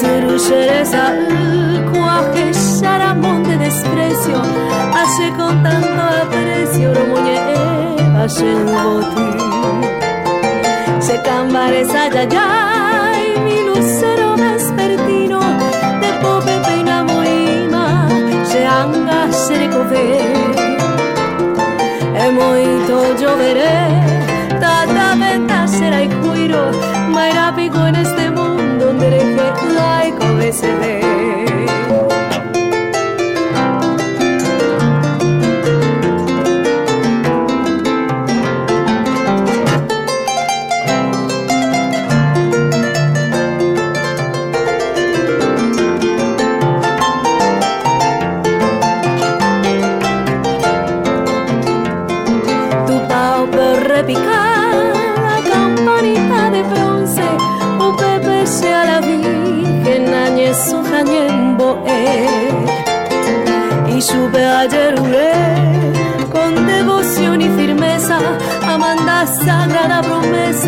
[0.00, 1.12] cerullereza,
[1.90, 4.42] cuaje, charamón de desprecio,
[4.94, 9.38] hace con tanto aprecio, lo muñeca, hace un botín.
[11.00, 12.46] Se cambares allá,
[13.26, 15.40] y mi lucero vespertino,
[16.02, 18.08] de pope peina moima,
[18.44, 20.20] se anga, se recoge,
[22.22, 23.97] e moito lloveré.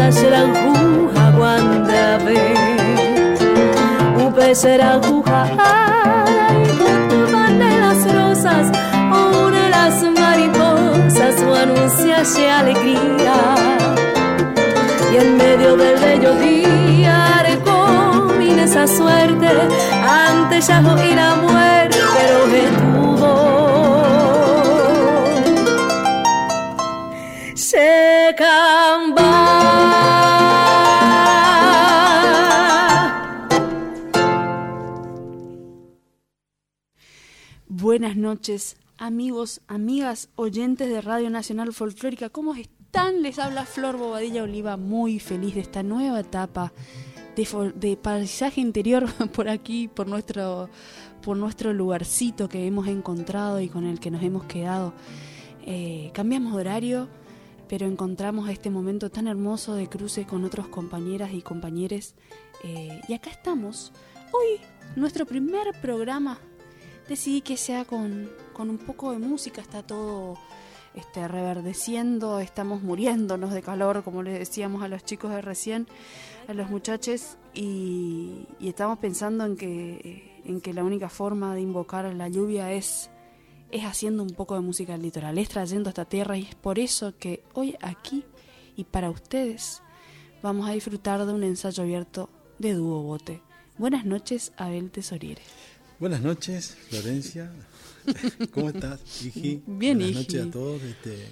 [0.00, 2.38] sasrajuja guandabe
[4.24, 8.64] upe serajuja ay tutuban de las rosas
[9.20, 13.36] o de las mariposas su anuncia se alegría.
[15.12, 19.48] Y en medio del bello día recomina esa suerte
[20.26, 22.99] ante Yahoo y la muerte pero
[38.98, 42.28] amigos, amigas, oyentes de Radio Nacional Folclórica.
[42.28, 43.22] ¿Cómo están?
[43.22, 46.72] Les habla Flor Bobadilla Oliva, muy feliz de esta nueva etapa
[47.34, 50.68] de, paisaje interior por aquí, por nuestro,
[51.22, 54.92] por nuestro lugarcito que hemos encontrado y con el que nos hemos quedado.
[55.66, 57.08] Eh, cambiamos de horario,
[57.68, 62.14] pero encontramos este momento tan hermoso de cruce con otros compañeras y compañeros.
[62.62, 63.92] Eh, y acá estamos.
[64.32, 64.60] Hoy,
[64.94, 66.38] nuestro primer programa
[67.10, 70.38] decidí que sea con, un poco de música, está todo
[70.94, 75.88] este, reverdeciendo, estamos muriéndonos de calor, como les decíamos a los chicos de recién,
[76.46, 82.04] a los muchachos, y, estamos pensando en que, en que la única forma de invocar
[82.14, 83.10] la lluvia es,
[83.72, 87.18] es haciendo un poco de música litoral, es trayendo esta tierra, y es por eso
[87.18, 88.24] que hoy aquí
[88.76, 89.82] y para ustedes
[90.42, 92.30] vamos a disfrutar de un ensayo abierto
[92.60, 93.42] de Dúo Bote.
[93.78, 95.42] Buenas noches, Abel Tesoriere.
[96.00, 97.52] Buenas noches, Florencia.
[98.52, 99.62] ¿Cómo estás, Iji?
[99.66, 100.82] Bien, Buenas noches a todos.
[100.82, 101.26] Este,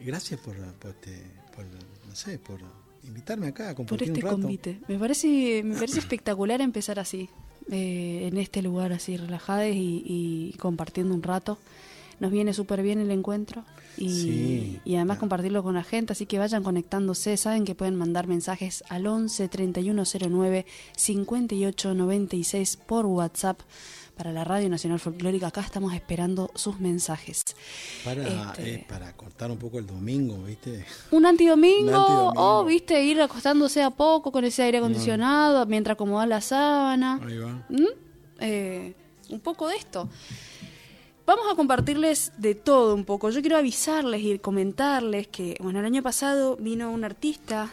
[0.00, 1.22] gracias por, por, este,
[1.54, 2.60] por, no sé, por
[3.06, 4.40] invitarme acá a por compartir este un rato.
[4.40, 4.80] convite.
[4.88, 7.28] Me parece, me parece espectacular empezar así,
[7.70, 11.58] eh, en este lugar así relajados y, y compartiendo un rato.
[12.20, 13.64] Nos viene súper bien el encuentro
[13.96, 17.94] y, Sí, y además compartirlo con la gente, así que vayan conectándose, saben que pueden
[17.96, 23.60] mandar mensajes al 11 3109 5896 por WhatsApp
[24.16, 25.48] para la Radio Nacional Folclórica.
[25.48, 27.42] Acá estamos esperando sus mensajes.
[28.04, 30.84] Para, Este- eh, para cortar un poco el domingo, ¿viste?
[31.10, 36.40] Un antidomingo, o viste, ir acostándose a poco con ese aire acondicionado mientras acomoda la
[36.40, 37.20] sábana.
[37.26, 37.64] Ahí va.
[37.68, 37.86] ¿Mm?
[38.40, 38.94] Eh,
[39.30, 40.08] un poco de esto.
[41.26, 43.30] Vamos a compartirles de todo un poco.
[43.30, 47.70] Yo quiero avisarles y comentarles que, bueno, el año pasado vino un artista,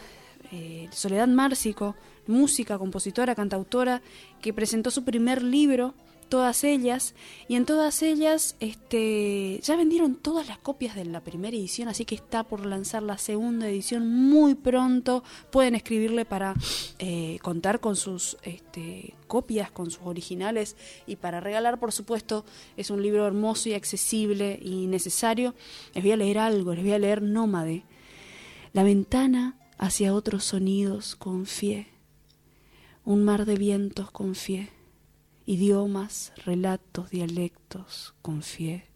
[0.50, 1.94] eh, Soledad Márcico,
[2.26, 4.00] música, compositora, cantautora,
[4.40, 5.92] que presentó su primer libro,
[6.32, 7.14] todas ellas,
[7.46, 12.06] y en todas ellas este, ya vendieron todas las copias de la primera edición, así
[12.06, 15.24] que está por lanzar la segunda edición muy pronto.
[15.50, 16.54] Pueden escribirle para
[16.98, 20.74] eh, contar con sus este, copias, con sus originales
[21.06, 22.46] y para regalar, por supuesto,
[22.78, 25.54] es un libro hermoso y accesible y necesario.
[25.92, 27.84] Les voy a leer algo, les voy a leer Nómade.
[28.72, 31.88] La ventana hacia otros sonidos confié,
[33.04, 34.70] un mar de vientos confié,
[35.46, 38.86] idiomas, relatos, dialectos confié,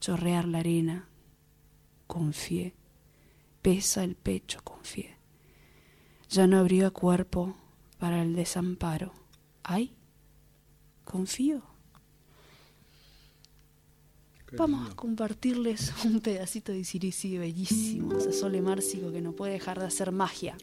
[0.00, 1.08] chorrear la arena
[2.06, 2.74] confié,
[3.62, 5.16] pesa el pecho confié.
[6.28, 7.56] Ya no abrió cuerpo
[7.98, 9.12] para el desamparo.
[9.62, 9.94] Ay,
[11.04, 11.62] confío.
[14.56, 19.78] Vamos a compartirles un pedacito de Sirisi bellísimo, ese Sole Márcico que no puede dejar
[19.78, 20.56] de hacer magia.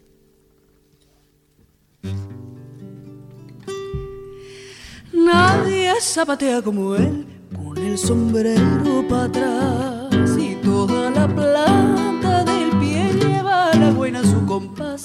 [5.13, 7.25] Nadie zapatea como él,
[7.55, 14.45] con el sombrero para atrás y toda la planta del pie lleva la buena su
[14.45, 15.03] compás,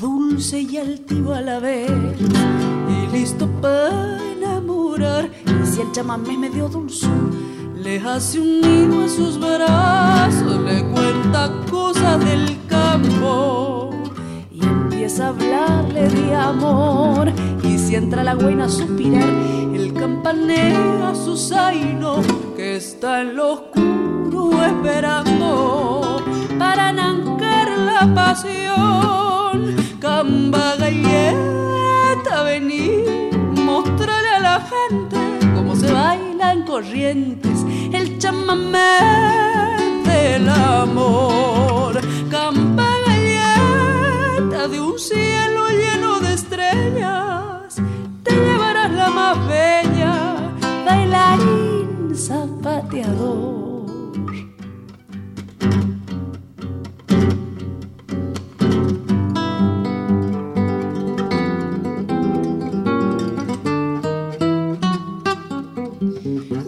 [0.00, 5.30] dulce y altivo a la vez, y listo para enamorar.
[5.46, 7.30] Y si el chamamé me dio dulzor,
[7.76, 13.90] le hace un nido a sus brazos, le cuenta cosas del campo
[14.50, 17.32] y empieza a hablarle de amor.
[17.64, 19.28] Y si entra la buena a suspirar,
[19.74, 22.22] el campanea su zaino
[22.56, 26.24] que está en lo oscuro esperando
[26.58, 29.76] para arrancar la pasión.
[30.00, 33.04] Camba galleta, vení,
[33.62, 35.18] mostrarle a la gente
[35.54, 37.58] cómo se baila en corrientes
[37.92, 39.00] el chamamé
[40.06, 42.00] del amor.
[42.30, 45.51] Campa galleta de un cielo
[49.34, 50.36] bella,
[50.86, 53.52] bailarín zapateador.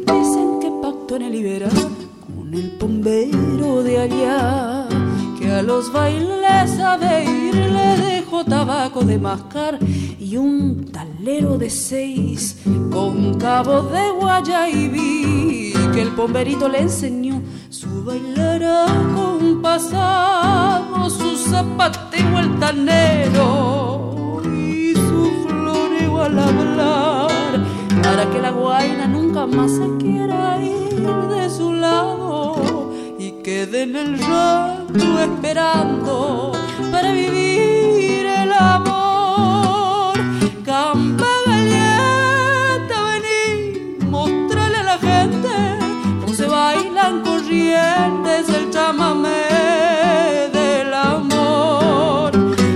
[0.07, 1.69] Dicen que pacto en el Iberá
[2.27, 4.89] con el bombero de allá,
[5.39, 9.79] que a los bailes sabe ir, le dejó tabaco de mascar
[10.35, 12.61] y un talero de seis
[12.91, 24.43] con cabo de guayaibí, que el bomberito le enseñó su bailar acompasado, su zapateo altanero
[24.45, 27.31] y su floreo al hablar
[28.03, 33.95] para que la guaina nunca más se quiera ir de su lado y quede en
[33.95, 36.51] el rancho esperando
[36.91, 37.44] para vivir
[48.85, 52.31] chamamé del amor.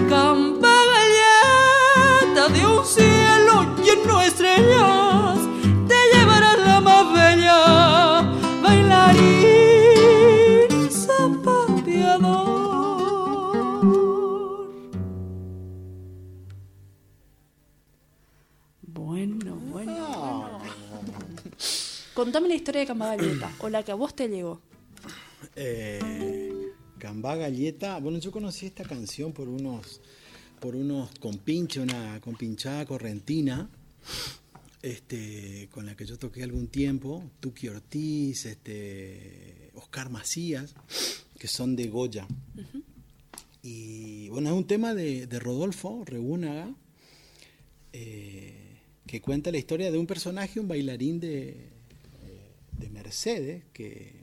[0.09, 5.39] Campa galleta de un cielo lleno de estrellas,
[5.87, 7.61] te llevarás la más bella,
[8.63, 9.91] bailarín
[10.91, 12.39] zapateador.
[18.81, 20.61] Bueno, bueno, bueno.
[22.15, 24.61] Contame la historia de Camba Galleta, o la que a vos te llegó.
[25.57, 27.99] Eh, Cambá Galleta.
[27.99, 30.01] Bueno, yo conocí esta canción por unos
[30.61, 33.71] por unos compinches, una compinchada correntina,
[34.83, 40.75] este, con la que yo toqué algún tiempo, Tuki Ortiz, este, Oscar Macías,
[41.39, 42.27] que son de Goya.
[43.63, 46.75] Y bueno, es un tema de, de Rodolfo Regúnaga,
[47.93, 51.69] eh, que cuenta la historia de un personaje, un bailarín de,
[52.79, 54.18] de Mercedes, que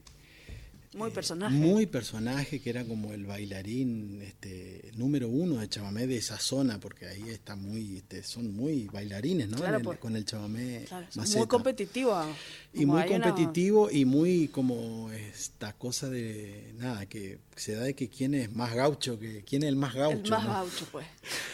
[0.96, 1.54] Muy personaje.
[1.54, 6.80] Muy personaje, que era como el bailarín este, número uno de chamamé de esa zona,
[6.80, 9.58] porque ahí está muy, este, son muy bailarines, ¿no?
[9.58, 9.98] Claro, En el- pues.
[9.98, 12.24] con el chamamé Claro, muy competitivo.
[12.72, 17.82] Y Como muy una- competitivo y muy como esta cosa de nada, que se da
[17.82, 20.16] de que quién es más gaucho, que quién es el más gaucho.
[20.24, 20.50] El más ¿no?
[20.50, 21.06] gaucho, pues.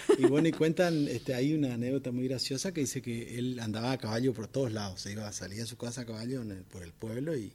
[0.19, 3.93] Y bueno, y cuentan, este, hay una anécdota muy graciosa que dice que él andaba
[3.93, 6.51] a caballo por todos lados, se iba a salir de su casa a caballo en
[6.53, 7.53] el- por el pueblo y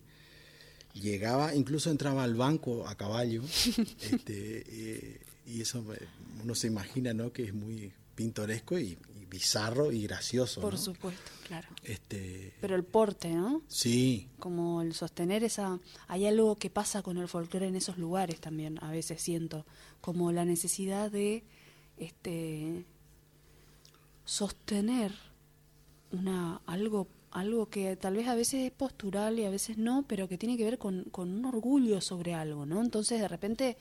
[1.01, 3.43] llegaba, incluso entraba al banco a caballo,
[4.01, 6.07] este, eh, y eso eh,
[6.43, 7.31] uno se imagina, ¿no?
[7.31, 10.79] Que es muy pintoresco y, y bizarro y gracioso, Por ¿no?
[10.79, 11.67] supuesto, claro.
[11.83, 13.61] Este, Pero el porte, ¿no?
[13.67, 15.79] sí, Como el sostener esa...
[16.07, 19.65] Hay algo que pasa con el folclore en esos lugares también, a veces siento.
[20.01, 21.43] Como la necesidad de
[21.97, 22.85] este
[24.25, 25.13] sostener
[26.11, 30.27] una algo algo que tal vez a veces es postural y a veces no, pero
[30.27, 32.81] que tiene que ver con, con un orgullo sobre algo, ¿no?
[32.81, 33.77] Entonces de repente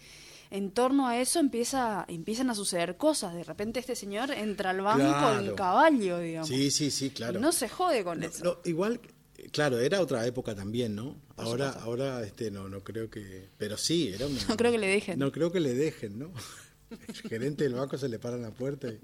[0.50, 3.34] en torno a eso empieza empiezan a suceder cosas.
[3.34, 5.40] De repente este señor entra al banco Claro.
[5.50, 6.48] en caballo, digamos.
[6.48, 7.40] sí, sí, sí, claro.
[7.40, 8.44] No se jode con No, eso.
[8.44, 9.00] no, igual,
[9.52, 11.16] claro, era otra época también, ¿no?
[11.34, 11.88] Por Ahora, supuesto.
[11.90, 15.18] ahora, este, no, no creo que, pero sí, era una- No creo que le dejen.
[15.18, 16.32] No creo que le dejen, ¿no?
[17.08, 19.00] El gerente del banco se le para en la puerta y,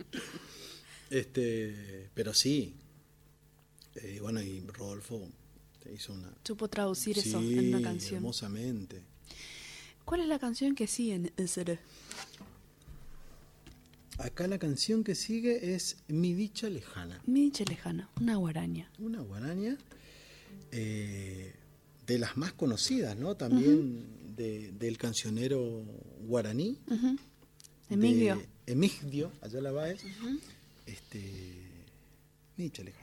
[1.10, 2.76] este, pero sí.
[3.96, 5.28] Eh, bueno, y Rodolfo
[5.94, 8.16] hizo una, Supo traducir eso sí, en una canción.
[8.16, 9.02] hermosamente.
[10.04, 11.78] ¿Cuál es la canción que sigue en ese?
[14.18, 17.20] Acá la canción que sigue es Mi dicha lejana.
[17.26, 18.90] Mi dicha lejana, una guaraña.
[18.98, 19.76] una guaraña
[20.70, 21.54] eh,
[22.06, 23.36] de las más conocidas, ¿no?
[23.36, 24.04] También
[24.36, 25.82] de- del cancionero
[26.26, 26.78] guaraní.
[26.88, 27.16] Ujú.
[27.90, 28.36] Emilio.
[28.66, 29.88] De Emigdio, allá la va
[30.86, 31.20] Este.
[32.56, 33.01] Micha lejana.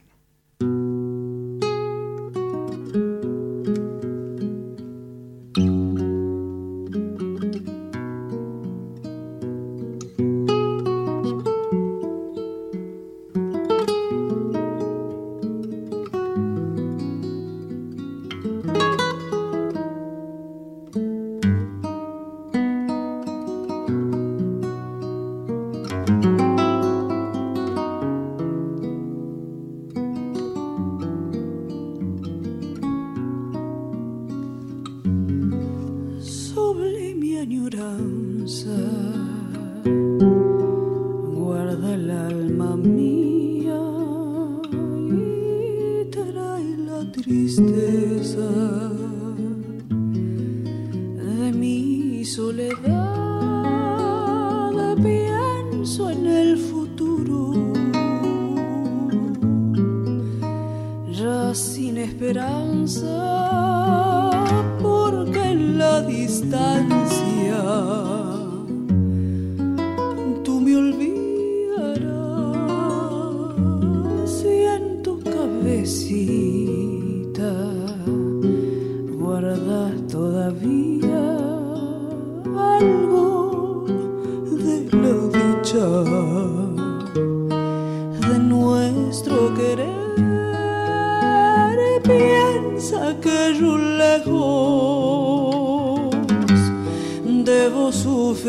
[62.09, 63.68] Esperanza,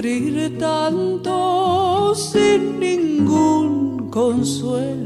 [0.01, 5.00] sufrir tanto sin ningún consuelo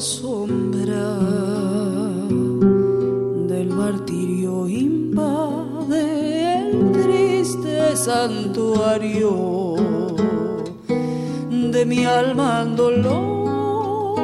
[0.00, 1.14] sombra
[3.46, 6.00] del martirio invade
[6.62, 9.76] el triste santuario.
[11.74, 14.16] De mi alma en dolor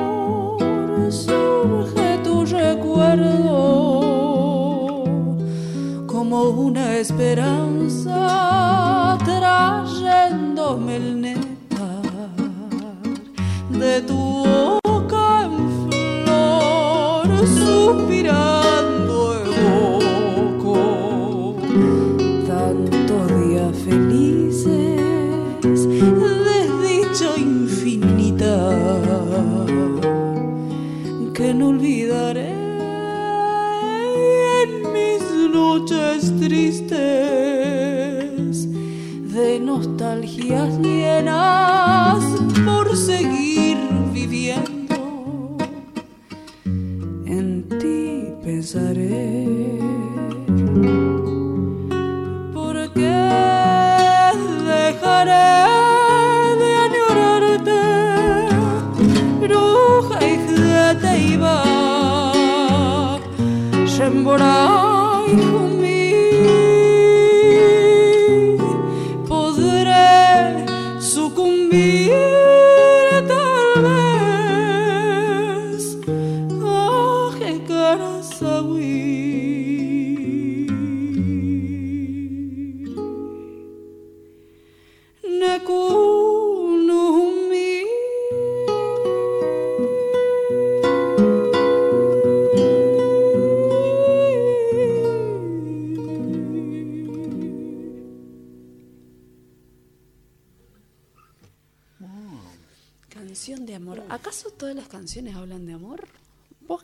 [1.10, 3.84] surge tu recuerdo
[6.06, 8.15] como una esperanza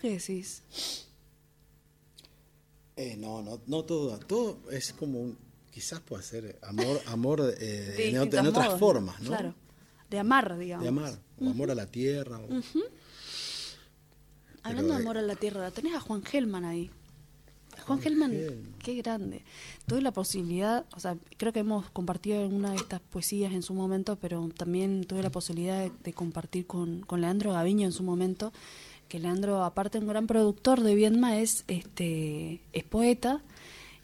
[0.02, 0.62] qué decís?
[2.96, 5.38] Eh, no, no, no todo, todo es como un,
[5.70, 9.28] quizás puede ser amor, amor eh, De en, otras modos, formas, ¿no?
[9.28, 9.54] Claro.
[10.10, 10.82] De amar, digamos.
[10.82, 12.38] De amar, o amor a la tierra.
[12.38, 12.48] o-
[14.62, 16.90] Hablando de amor a la tierra, tenés a Juan Gelman ahí.
[17.86, 18.74] Juan Gelman, Gelman.
[18.78, 19.42] qué grande.
[19.86, 23.72] Tuve la posibilidad, o sea, creo que hemos compartido alguna de estas poesías en su
[23.74, 28.02] momento, pero también tuve la posibilidad de, de compartir con, con Leandro Gaviño en su
[28.04, 28.52] momento,
[29.12, 33.42] que Leandro, aparte de un gran productor de Viedma, es, este, es poeta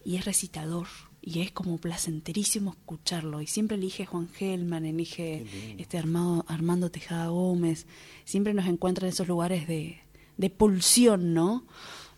[0.05, 0.87] y es recitador.
[1.23, 3.40] Y es como placenterísimo escucharlo.
[3.40, 5.47] Y siempre elige Juan Gelman, elige
[5.79, 7.87] este Armado, Armando Tejada Gómez.
[8.27, 9.99] Siempre nos encuentra en esos lugares de,
[10.37, 11.64] de pulsión, ¿no?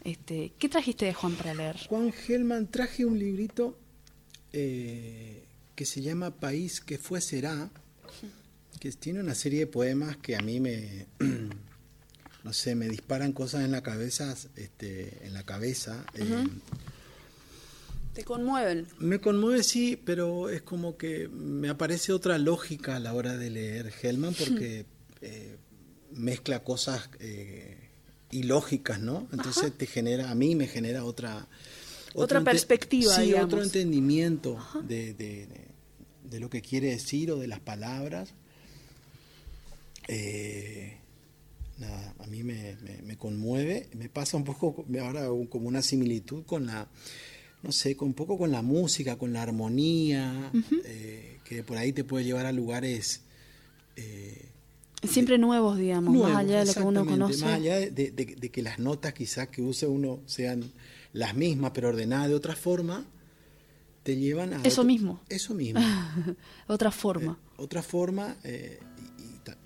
[0.02, 1.76] Este, ¿Qué trajiste de Juan para leer?
[1.88, 3.78] Juan Gelman traje un librito
[4.52, 5.44] eh,
[5.76, 7.70] que se llama País que fue será,
[8.80, 11.06] que tiene una serie de poemas que a mí me,
[12.44, 16.04] no sé, me disparan cosas en la cabeza, este, en la cabeza.
[16.14, 16.46] eh,
[18.14, 18.86] Te conmueven.
[18.98, 23.50] Me conmueve, sí, pero es como que me aparece otra lógica a la hora de
[23.50, 24.84] leer Hellman porque
[25.22, 25.56] eh,
[26.12, 27.76] mezcla cosas eh,
[28.32, 29.28] ilógicas, ¿no?
[29.32, 31.46] Entonces te genera, a mí me genera otra...
[32.14, 33.46] Otra perspectiva, Sí, digamos.
[33.54, 35.70] otro entendimiento de, de- de-
[36.24, 38.30] de lo que quiere decir o de las palabras.
[40.08, 40.96] Eh,
[41.80, 46.44] nada, a mí me, me- me conmueve, me pasa un poco ahora como una similitud
[46.44, 46.88] con la,
[47.62, 50.52] no sé, con un poco con la música, con la armonía,
[50.84, 53.22] eh, que por ahí te puede llevar a lugares
[53.96, 54.46] eh,
[55.02, 57.42] Siempre nuevos, digamos, nuevos, más allá de lo que uno conoce.
[57.44, 60.70] Más allá de, de- de- de que las notas quizás que use uno sean
[61.14, 63.06] las mismas, pero ordenadas de otra forma,
[64.02, 64.56] te llevan a...
[64.62, 65.20] Eso otro- mismo.
[65.30, 65.80] Eso mismo.
[66.66, 67.38] Otra forma.
[67.56, 68.99] otra forma, eh, y ta-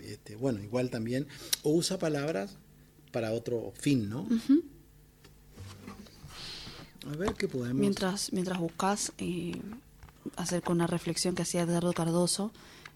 [0.05, 1.27] este, bueno, igual también,
[1.63, 2.57] o usa palabras
[3.11, 4.27] para otro fin, ¿no?
[7.11, 7.79] A ver qué podemos...
[7.79, 9.61] Mientras, mientras buscas eh,
[10.35, 12.51] hacer con la reflexión que hacía Edgardo Cardoso,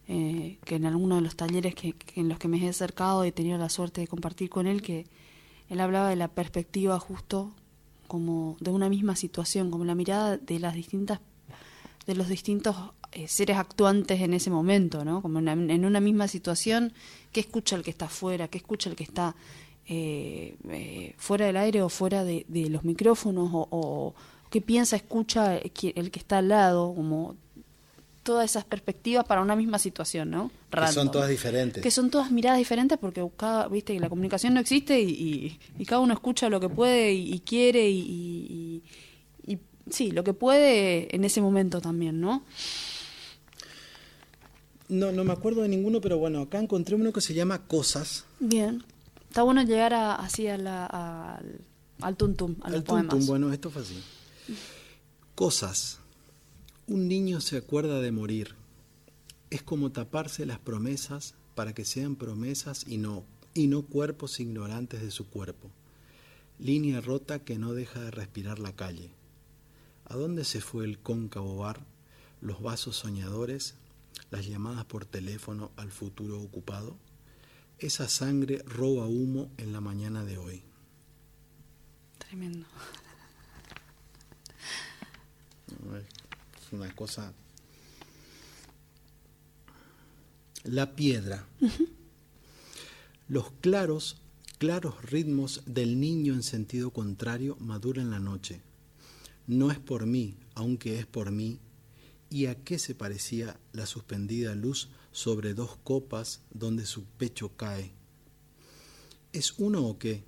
[0.08, 3.24] eh, que en alguno de los talleres que, que en los que me he acercado
[3.24, 5.06] y he tenido la suerte de compartir con él, que
[5.70, 7.54] él hablaba de la perspectiva justo
[8.08, 11.20] como de una misma situación, como la mirada de las distintas,
[12.10, 12.76] de los distintos
[13.12, 15.22] eh, seres actuantes en ese momento, ¿no?
[15.22, 16.92] Como en una, en una misma situación,
[17.32, 18.48] ¿qué escucha el que está afuera?
[18.48, 19.36] ¿Qué escucha el que está
[19.88, 23.50] eh, eh, fuera del aire o fuera de, de los micrófonos?
[23.54, 24.16] O, o
[24.50, 26.94] qué piensa, escucha el que, el que está al lado?
[26.96, 27.36] Como
[28.24, 30.52] todas esas perspectivas para una misma situación, ¿no?
[30.70, 31.12] que son Random.
[31.12, 31.82] todas diferentes.
[31.82, 35.60] Que son todas miradas diferentes porque cada, viste que la comunicación no existe y, y-
[35.80, 38.84] y cada uno escucha lo que puede y, y quiere y-
[39.92, 42.44] sí, lo que puede en ese momento también, ¿no?
[44.88, 48.26] No, no me acuerdo de ninguno, pero bueno, acá encontré uno que se llama Cosas.
[48.40, 48.84] Bien.
[49.28, 51.62] Está bueno llegar a, así a la, al,
[52.02, 53.10] al tuntum, a los Al poemas.
[53.12, 54.02] tuntum, bueno, esto fue así.
[55.36, 56.00] Cosas.
[56.88, 58.56] Un niño se acuerda de morir.
[59.52, 63.24] Es como taparse las promesas para que sean promesas y no,
[63.54, 65.70] y no cuerpos ignorantes de su cuerpo.
[66.58, 69.12] Línea rota que no deja de respirar la calle.
[70.10, 71.86] ¿A dónde se fue el cóncavo bar,
[72.42, 73.76] los vasos soñadores,
[74.32, 76.98] las llamadas por teléfono al futuro ocupado?
[77.78, 80.64] Esa sangre roba humo en la mañana de hoy.
[82.18, 82.66] Tremendo.
[86.60, 87.32] Es una cosa.
[90.64, 91.46] La piedra.
[93.28, 94.18] Los claros,
[94.58, 98.64] claros ritmos del niño en sentido contrario maduran la noche.
[99.50, 101.58] No es por mí, aunque es por mí.
[102.30, 107.92] ¿Y a qué se parecía la suspendida luz sobre dos copas donde su pecho cae?
[109.34, 110.24] ¿Es uno o qué?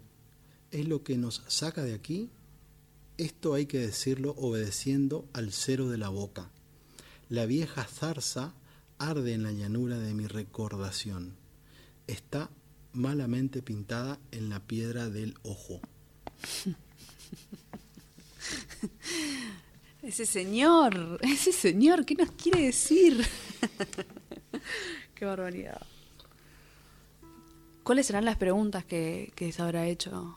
[0.72, 2.32] ¿Es lo que nos saca de aquí?
[3.20, 6.50] Esto hay que decirlo obedeciendo al cero de la boca.
[7.30, 8.56] La vieja zarza
[8.98, 11.36] arde en la llanura de mi recordación.
[12.08, 12.50] Está
[12.92, 15.80] malamente pintada en la piedra del ojo.
[20.02, 23.24] Ese señor, ese señor, ¿qué nos quiere decir?
[25.14, 25.80] Qué barbaridad.
[27.84, 30.36] ¿Cuáles serán las preguntas que, que se habrá hecho?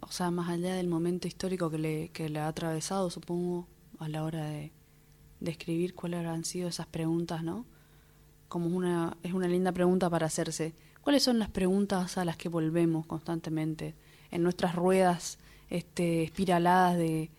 [0.00, 4.08] O sea, más allá del momento histórico que le, que le ha atravesado, supongo, a
[4.08, 4.72] la hora de,
[5.40, 7.66] de escribir, ¿cuáles habrán sido esas preguntas, no?
[8.48, 10.74] Como una, es una linda pregunta para hacerse.
[11.02, 13.94] ¿Cuáles son las preguntas a las que volvemos constantemente
[14.30, 15.38] en nuestras ruedas
[15.68, 17.30] este, espiraladas de,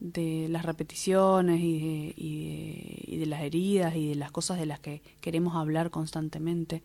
[0.00, 4.58] de las repeticiones y de, y, de, y de las heridas y de las cosas
[4.58, 6.82] de las que queremos hablar constantemente?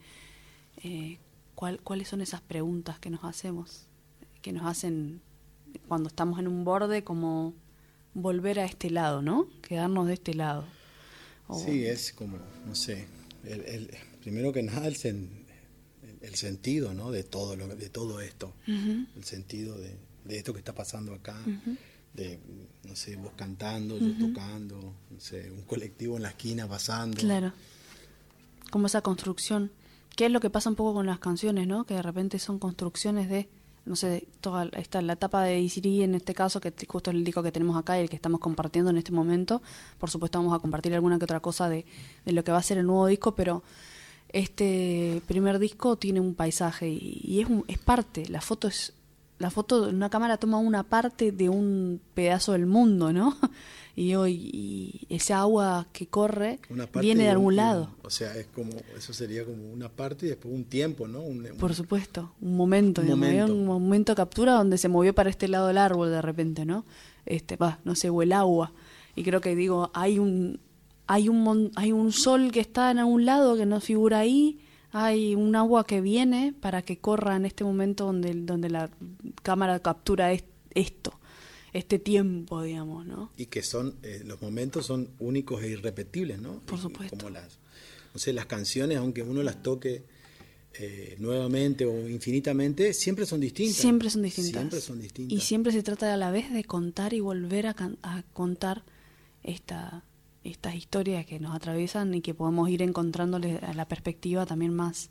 [0.84, 1.19] Eh,
[1.56, 3.88] ¿cuál, ¿Cuáles son esas preguntas que nos hacemos?
[4.41, 5.21] Que nos hacen
[5.88, 7.54] cuando estamos en un borde como
[8.13, 9.47] volver a este lado, ¿no?
[9.62, 10.65] Quedarnos de este lado.
[11.47, 13.06] O- Sí, es como, no sé,
[13.43, 13.89] el, el-
[14.21, 15.30] primero que nada el, sen-
[16.21, 17.12] el- sentido ¿no?
[17.12, 21.36] de, todo lo, de todo esto, el sentido de, de esto que está pasando acá,
[22.13, 22.39] de,
[22.84, 27.17] no sé, vos cantando, yo tocando, no sé, un colectivo en la esquina pasando.
[27.17, 27.54] Claro.
[28.71, 29.71] Como esa construcción.
[30.15, 31.86] ¿Qué es lo que pasa un poco con las canciones, no?
[31.86, 33.49] Que de repente son construcciones de,
[33.86, 37.23] no sé, toda esta, la etapa de Isiri en este caso, que justo es el
[37.23, 39.63] disco que tenemos acá y el que estamos compartiendo en este momento.
[39.97, 41.86] Por supuesto vamos a compartir alguna que otra cosa de,
[42.26, 43.63] de lo que va a ser el nuevo disco, pero
[44.30, 48.93] este primer disco tiene un paisaje y, y es, un- es parte, la foto es...
[49.43, 53.38] La foto, una cámara toma una parte de un pedazo del mundo, ¿no?
[53.95, 56.60] Y hoy y ese agua que corre
[56.99, 57.89] viene de algún un- lado.
[58.01, 61.19] O sea, es como, eso sería como una parte y después un tiempo, ¿no?
[61.21, 63.53] Un- un- Por supuesto, un momento, Un momento.
[63.53, 66.86] un momento de captura donde se movió para este lado del árbol de repente, ¿no?
[67.27, 68.71] Este, va, no sé, o el agua.
[69.15, 70.60] Y creo que digo, hay un
[71.06, 74.58] hay un hay un sol que está en algún lado que no figura ahí,
[74.93, 78.89] hay un agua que viene para que corra en este momento donde donde la
[79.41, 81.19] cámara captura es- esto,
[81.73, 83.32] este tiempo, digamos, ¿no?
[83.38, 86.60] y que son, eh, los momentos son únicos e irrepetibles, ¿no?
[86.65, 87.17] Por supuesto.
[87.17, 87.58] Como las,
[88.13, 90.03] no sé, las canciones, aunque uno las toque
[90.79, 93.75] eh, nuevamente o infinitamente, siempre son distintas.
[93.77, 94.51] Siempre son distintas.
[94.51, 95.38] Siempre son distintas.
[95.38, 98.84] Y siempre se trata a la vez de contar y volver a, can- a contar
[99.43, 100.03] esta,
[100.43, 105.10] estas historias que nos atraviesan y que podemos ir encontrándole a la perspectiva también más,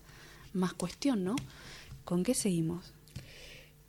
[0.52, 1.36] más cuestión, ¿no?
[2.04, 2.92] ¿Con qué seguimos?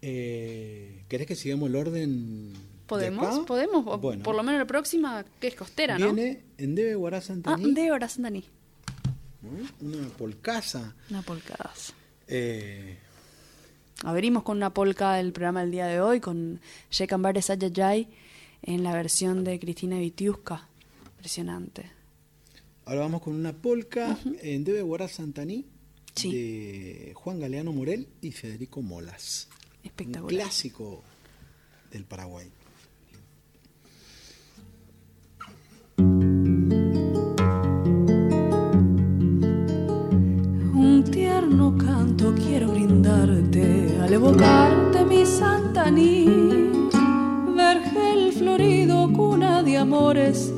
[0.02, 2.54] Eh, ¿Querés que sigamos el orden?
[2.54, 3.26] de ¿Podemos?
[3.38, 3.46] acá?
[3.46, 3.84] ¿Podemos?
[3.88, 6.14] O Bueno, Por lo menos la próxima, que es costera, ¿no?
[6.14, 8.44] viene en Debe Guará Ah, Santaní, de Hora Santaní.
[9.42, 9.88] ¿no?
[9.90, 10.94] una polcaza.
[11.10, 11.94] Una polcadas.
[12.28, 12.98] Eh,
[14.04, 16.60] Abrimos con una polka el programa del día de hoy, con
[16.92, 18.08] Shekambar Sayajay
[18.64, 20.68] en la versión de Cristina Vitiuska.
[21.24, 21.90] Impresionante.
[22.84, 25.66] ahora vamos con una polca en Debe Guará Santaní
[26.14, 26.30] Sí.
[26.34, 29.48] de Juan Galeano Morel y Federico Molas.
[29.80, 30.42] Un Espectacular.
[30.44, 31.02] clásico
[31.92, 32.52] del Paraguay.
[40.76, 46.26] Un tierno canto quiero brindarte al evocarte mi Santaní,
[47.56, 50.52] vergel florido, cuna de amores,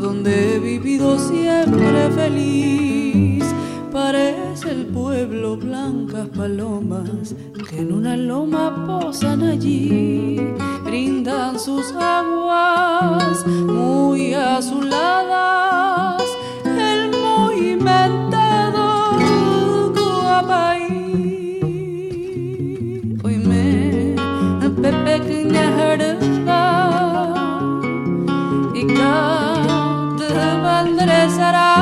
[0.00, 3.44] donde he vivido siempre feliz.
[3.92, 7.34] Parece el pueblo blancas palomas
[7.68, 10.40] que en una loma posan allí,
[10.84, 16.22] brindan sus aguas muy azuladas.
[16.64, 19.16] El movimentado
[19.94, 21.60] Coapaí.
[23.24, 24.14] Hoy me
[24.70, 25.74] pequeña
[30.88, 31.77] Andrés Ará.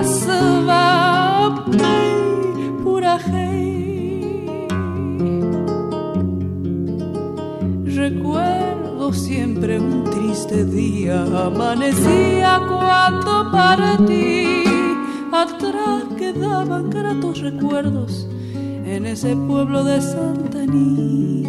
[0.00, 1.90] Guapaí.
[11.46, 14.64] amanecía cuando para ti
[15.32, 18.28] atrás quedaban gratos recuerdos
[18.84, 21.44] en ese pueblo de Santaní.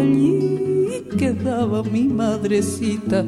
[0.00, 3.24] Allí quedaba mi madrecita,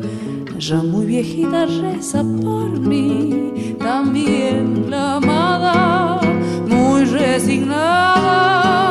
[0.59, 3.77] ya muy viejita, reza por mí.
[3.79, 6.21] También la amada,
[6.67, 8.88] muy resignada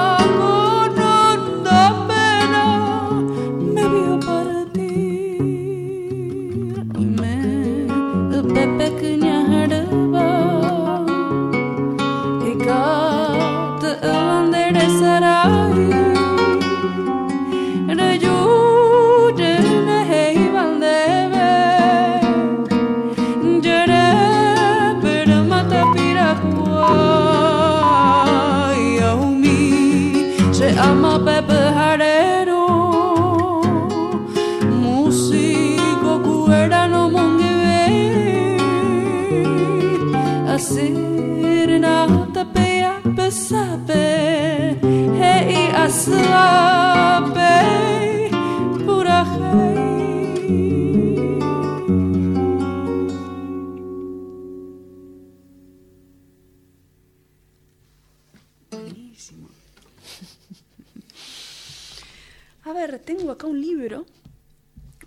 [62.64, 64.06] A ver, tengo acá un libro,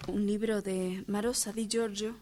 [0.08, 2.14] un libro de Marosa Di Giorgio,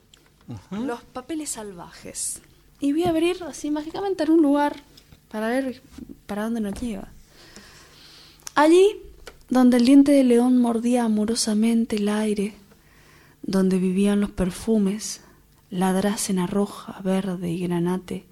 [0.70, 2.40] Los papeles salvajes.
[2.80, 4.76] Y voy a abrir así mágicamente en un lugar
[5.30, 5.82] para ver
[6.26, 7.12] para dónde nos lleva.
[8.60, 8.96] Allí,
[9.48, 12.56] donde el diente de león mordía amorosamente el aire,
[13.42, 15.20] donde vivían los perfumes,
[15.70, 18.24] la drácena roja, verde y granate,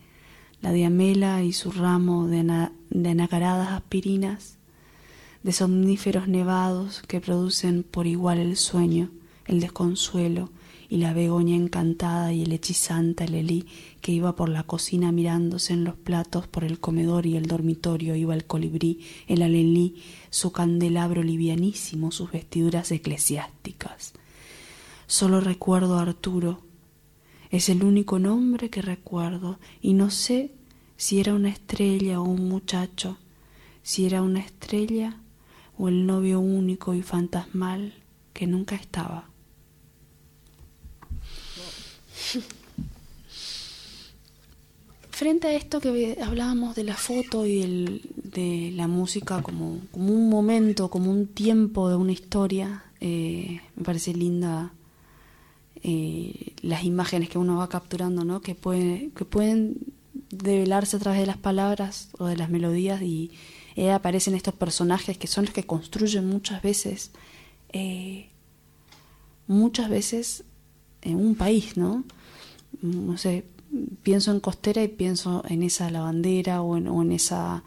[0.60, 2.42] la diamela y su ramo de,
[2.90, 4.56] de anacaradas aspirinas,
[5.44, 9.10] de somníferos nevados que producen por igual el sueño,
[9.44, 10.50] el desconsuelo
[10.88, 13.66] y la begoña encantada y el hechizanta Lelí
[14.00, 18.14] que iba por la cocina mirándose en los platos por el comedor y el dormitorio
[18.14, 24.12] iba el colibrí, el alelí, su candelabro livianísimo, sus vestiduras eclesiásticas.
[25.06, 26.62] Solo recuerdo a Arturo,
[27.50, 30.52] es el único nombre que recuerdo y no sé
[30.96, 33.18] si era una estrella o un muchacho,
[33.82, 35.20] si era una estrella
[35.78, 37.94] o el novio único y fantasmal
[38.32, 39.28] que nunca estaba.
[45.10, 50.90] Frente a esto que hablábamos de la foto y de la música como, un momento,
[50.90, 54.72] como un tiempo de una historia, eh, me parece linda
[55.82, 58.42] eh, las imágenes que uno va capturando, ¿no?
[58.42, 59.78] que, puede, que pueden
[60.30, 63.30] develarse a través de las palabras o de las melodías y,
[63.76, 67.10] eh, aparecen estos personajes que son los que construyen muchas veces,
[67.72, 68.30] eh,
[69.46, 70.44] muchas veces
[71.02, 72.02] en un país, ¿no?
[72.82, 73.44] No sé,
[74.02, 77.64] pienso en Costera y pienso en esa lavandera o en, o en esa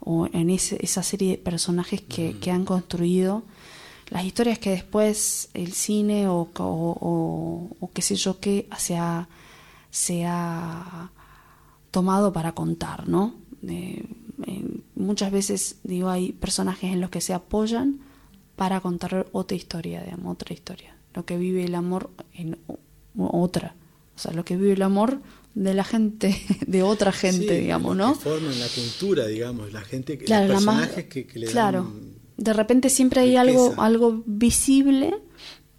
[0.00, 3.42] o en esa serie de personajes que, que, han construido
[4.10, 9.28] las historias que después el cine o, o, o qué sé yo qué se ha,
[9.90, 11.10] se ha
[11.90, 13.34] tomado para contar, ¿no?
[13.66, 14.04] Eh,
[14.94, 18.00] muchas veces digo hay personajes en los que se apoyan
[18.56, 20.96] para contar otra historia, digamos, otra historia.
[21.14, 22.58] Lo que vive el amor en
[23.16, 23.74] otra.
[24.18, 25.20] O sea, lo que vive el amor
[25.54, 28.14] de la gente, de otra gente, digamos, ¿no?
[28.14, 31.92] Que forman la cultura, digamos, la gente, claro, los personajes que, que, le Claro.
[32.36, 35.14] de repente siempre hay algo, algo visible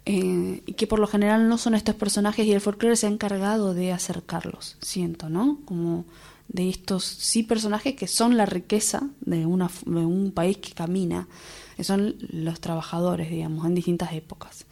[0.06, 3.10] eh, y que por lo general no son estos personajes y el folclore se ha
[3.10, 5.60] encargado de acercarlos, siento, ¿no?
[5.66, 6.06] Como
[6.48, 11.28] de estos sí personajes que son la riqueza de, una, un país que camina,
[11.82, 14.64] son los trabajadores, digamos, en distintas épocas.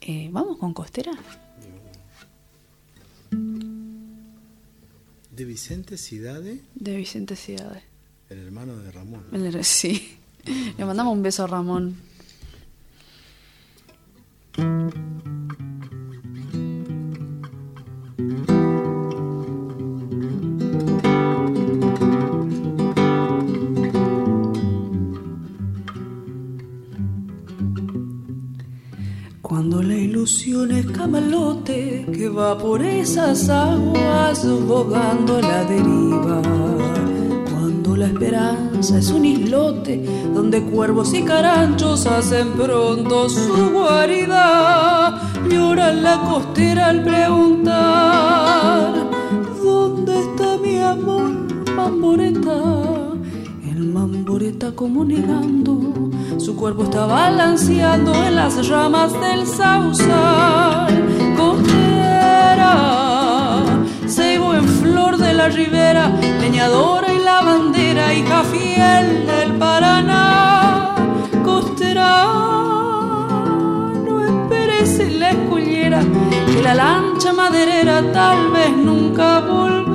[0.00, 1.10] Eh, ¿Vamos con Costera?
[3.30, 6.60] ¿De Vicente Cidade?
[6.74, 7.82] De Vicente Cidade.
[8.30, 9.24] El hermano de Ramón.
[9.62, 10.18] sí.
[10.78, 11.96] Le mandamos un beso a Ramón.
[30.92, 36.42] Camalote que va por esas aguas bogando la deriva.
[37.50, 45.92] Cuando la esperanza es un islote donde cuervos y caranchos hacen pronto su guarida, llora
[45.92, 48.94] la costera al preguntar:
[49.62, 51.30] ¿Dónde está mi amor,
[51.74, 52.95] mamboreta?
[54.26, 55.78] Mamboreta como negando,
[56.38, 60.92] su cuerpo está balanceando en las ramas del sausal.
[61.36, 62.72] Costera,
[64.08, 66.08] cebo en flor de la ribera,
[66.40, 70.96] leñadora y lavandera, hija fiel del Paraná.
[71.44, 72.24] Costera,
[74.04, 76.00] no esperes en la escullera,
[76.52, 79.85] que la lancha maderera tal vez nunca volverá.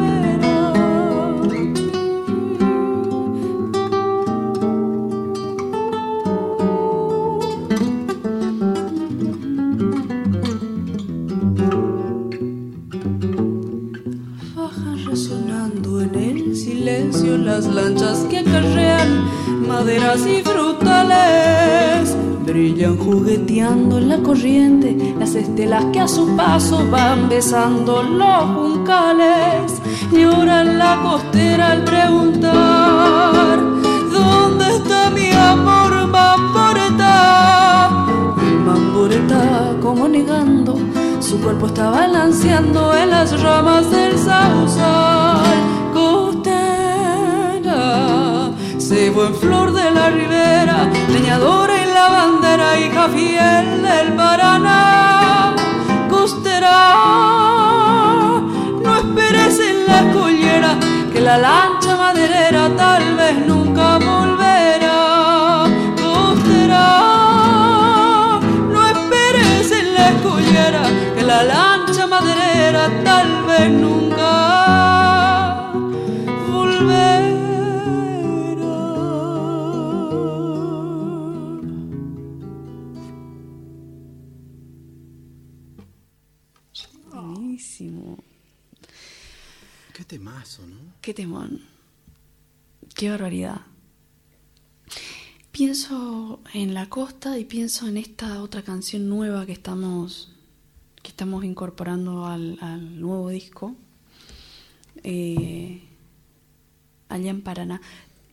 [23.04, 29.82] Jugueteando en la corriente las estelas que a su paso van besando los juncales.
[30.12, 33.60] Llora en la costera al preguntar:
[34.12, 37.90] ¿Dónde está mi amor, mamboreta?
[38.66, 40.78] Mamboreta, como negando,
[41.20, 45.62] su cuerpo está balanceando en las ramas del sausal
[48.92, 51.71] cebo en flor de la ribera, leñadora
[52.02, 55.56] y lavandera, hija fiel del Paraná.
[56.10, 56.80] Costera,
[58.84, 60.78] no esperes en la collera,
[61.12, 65.66] que la lancha maderera tal vez nunca volverá.
[66.02, 66.88] Costera,
[68.74, 70.84] no esperes en la collera,
[71.16, 74.81] que la lancha maderera tal vez nunca
[91.12, 91.60] Qué temón.
[92.96, 93.64] Qué barbaridad.
[95.52, 100.32] Pienso en la costa y pienso en esta otra canción nueva que estamos,
[101.04, 103.76] que estamos incorporando al, nuevo disco.
[105.04, 105.82] Eh,
[107.10, 107.82] allá en Paraná.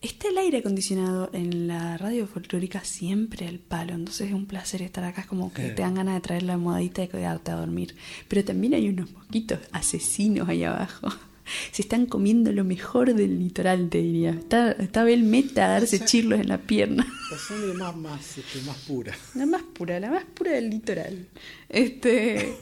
[0.01, 4.83] Está el aire acondicionado en la radio folclórica siempre al palo, entonces es un placer
[4.83, 7.55] estar acá, es como que te dan ganas de traer la almohadita y quedarte a
[7.55, 7.97] dormir.
[8.29, 11.09] Pero también hay unos mosquitos asesinos ahí abajo.
[11.71, 14.31] se están comiendo lo mejor del litoral, te diría.
[14.31, 17.05] Está, está Meta a darse chirlos en la pierna.
[17.31, 19.17] La sangre más, más, este, más pura.
[19.35, 21.27] La más pura, la más pura del litoral.
[21.67, 22.55] Este,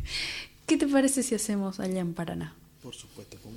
[0.66, 2.54] ¿Qué te parece si hacemos allá en Paraná?
[2.82, 3.56] Por supuesto, como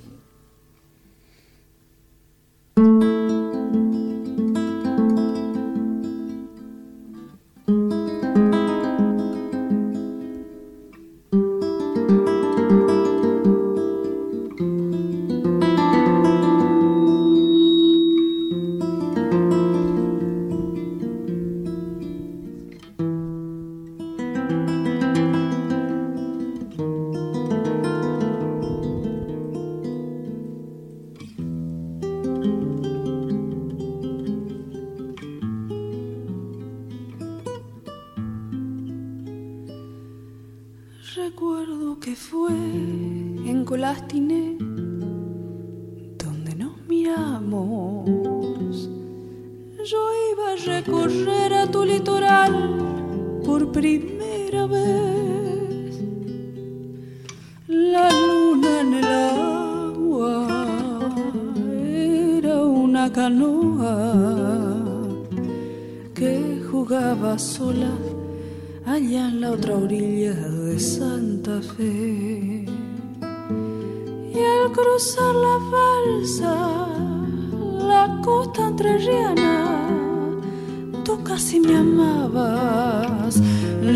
[81.74, 83.40] amabas,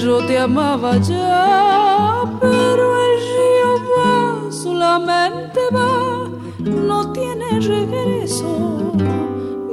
[0.02, 8.92] yo te amaba ya, pero el río va, solamente va, no tiene regreso.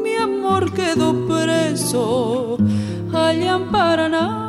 [0.04, 2.58] Mi amor quedó preso
[3.14, 4.43] allá en Paraná.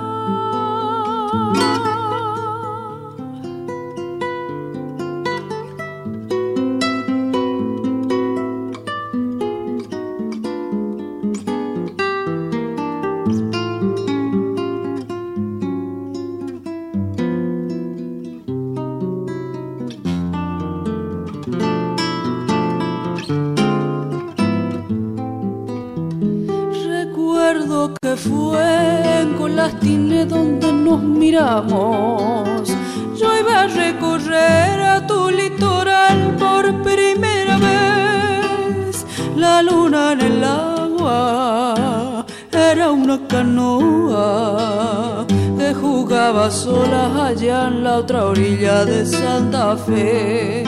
[46.44, 50.64] Jugaba sola allá en la otra orilla de Santa Fe.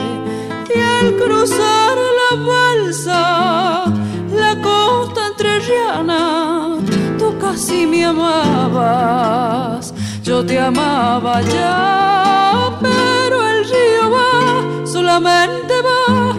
[0.73, 3.85] Y al cruzar la balsa,
[4.33, 6.77] la costa entrerriana,
[7.17, 16.35] tú casi me amabas, yo te amaba ya, pero el río va, solamente va,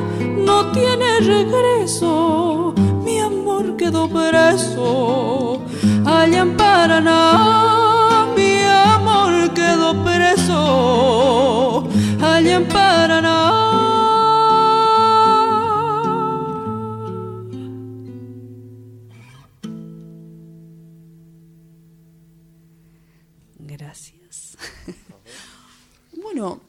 [0.46, 2.74] no tiene regreso,
[3.04, 5.60] mi amor quedó preso
[6.04, 7.77] allá en Paraná,
[12.58, 13.54] en Paraná.
[23.58, 24.56] Gracias.
[26.22, 26.60] bueno,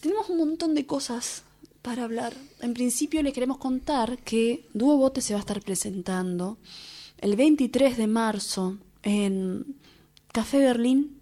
[0.00, 1.42] tenemos un montón de cosas
[1.82, 2.34] para hablar.
[2.60, 6.58] En principio les queremos contar que Dúo Bote se va a estar presentando
[7.18, 9.76] el 23 de marzo en
[10.32, 11.19] Café Berlín.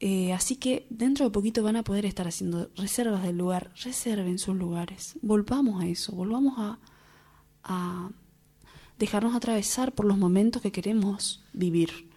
[0.00, 3.72] Eh, así que dentro de poquito van a poder estar haciendo reservas del lugar.
[3.82, 5.18] Reserven sus lugares.
[5.22, 6.12] Volvamos a eso.
[6.12, 6.78] Volvamos a,
[7.64, 8.10] a
[8.98, 12.10] dejarnos atravesar por los momentos que queremos vivir.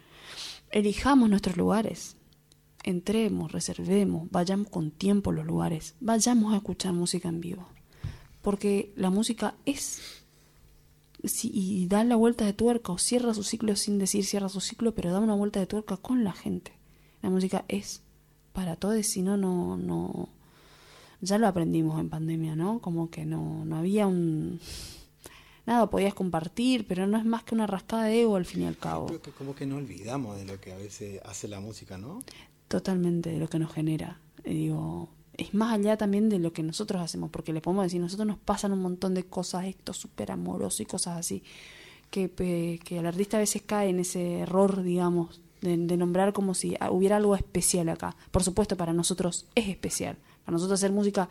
[0.70, 2.16] Elijamos nuestros lugares.
[2.84, 5.94] Entremos, reservemos, vayamos con tiempo a los lugares.
[6.00, 7.68] Vayamos a escuchar música en vivo.
[8.40, 10.00] Porque la música es
[11.24, 14.60] si, y da la vuelta de tuerca o cierra su ciclo sin decir cierra su
[14.60, 16.72] ciclo, pero da una vuelta de tuerca con la gente.
[17.22, 18.02] La música es
[18.52, 20.28] para todos, si no, no, no.
[21.20, 22.80] Ya lo aprendimos en pandemia, ¿no?
[22.80, 24.60] Como que no, no había un.
[25.64, 28.66] Nada, podías compartir, pero no es más que una rascada de ego al fin y
[28.66, 29.06] al cabo.
[29.06, 32.24] Creo que como que no olvidamos de lo que a veces hace la música, ¿no?
[32.66, 34.20] Totalmente de lo que nos genera.
[34.44, 38.00] Y digo, es más allá también de lo que nosotros hacemos, porque le podemos decir,
[38.00, 41.44] nosotros nos pasan un montón de cosas, esto súper amoroso y cosas así,
[42.10, 46.76] que, que el artista a veces cae en ese error, digamos, de, nombrar como si
[46.90, 48.16] hubiera algo especial acá.
[48.30, 50.18] Por supuesto, para nosotros es especial.
[50.44, 51.28] Para nosotros hacer música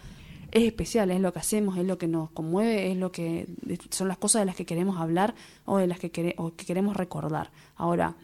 [0.51, 3.47] es especial, es lo que hacemos, es lo que nos conmueve, es lo que
[3.89, 7.51] son las cosas de las que queremos hablar o de las que, que queremos recordar.
[7.75, 8.15] Ahora,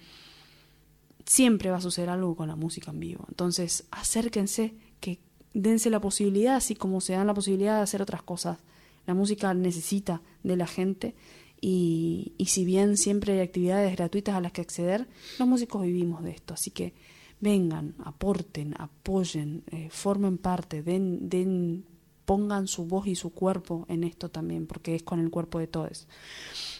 [1.25, 3.25] siempre va a suceder algo con la música en vivo.
[3.29, 5.19] Entonces, acérquense, que
[5.53, 8.57] dense la posibilidad, así como se dan la posibilidad de hacer otras cosas.
[9.05, 11.15] La música necesita de la gente
[11.59, 15.07] y, y si bien siempre hay actividades gratuitas a las que acceder,
[15.39, 16.53] los músicos vivimos de esto.
[16.53, 16.93] Así que
[17.39, 21.85] vengan, aporten, apoyen, eh, formen parte, den, den,
[22.25, 25.67] pongan su voz y su cuerpo en esto también, porque es con el cuerpo de
[25.67, 26.07] todos.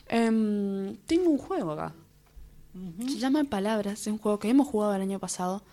[0.08, 1.94] Em, tengo un juego acá.
[3.08, 5.64] Se llama Palabras, es un juego que hemos jugado el año pasado,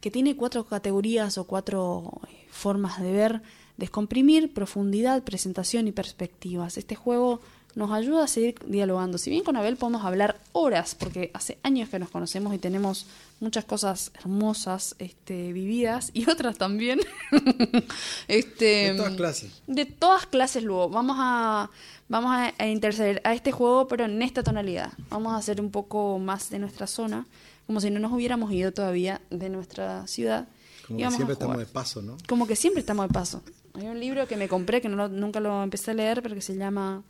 [0.00, 3.42] que tiene cuatro categorías o cuatro eh, formas de ver,
[3.78, 6.76] descomprimir, profundidad, presentación y perspectivas.
[6.76, 7.40] Este juego
[7.76, 9.18] nos ayuda a seguir dialogando.
[9.18, 13.06] Si bien con Abel podemos hablar horas, porque hace años que nos conocemos y tenemos
[13.40, 17.00] muchas cosas hermosas este, vividas y otras también.
[18.28, 19.52] este, De todas clases.
[19.66, 20.88] de todas clases luego.
[20.88, 21.70] Vamos a
[22.08, 24.92] vamos a, a interceder a este juego, pero en esta tonalidad.
[25.10, 27.26] Vamos a hacer un poco más de nuestra zona,
[27.66, 30.46] como si no nos hubiéramos ido todavía de nuestra ciudad.
[30.86, 32.16] Como y que siempre estamos de paso, ¿no?
[32.28, 33.42] Como que siempre estamos de paso.
[33.74, 36.34] Hay un libro que me compré, que no lo- nunca lo empecé a leer, pero
[36.34, 37.02] que se llama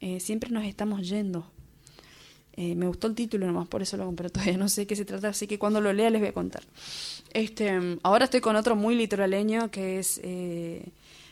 [0.00, 1.50] eh, Siempre nos estamos yendo.
[2.60, 4.30] Eh, me gustó el título nomás, por eso lo compré.
[4.30, 6.32] Todavía no sé de qué se trata, así que cuando lo lea les voy a
[6.32, 6.64] contar.
[7.32, 10.88] Este, ahora estoy con otro muy litoraleño, que es eh,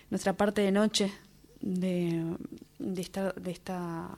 [0.08, 1.10] nuestra parte de noche
[1.60, 2.36] de,
[2.78, 4.08] de esta, de esta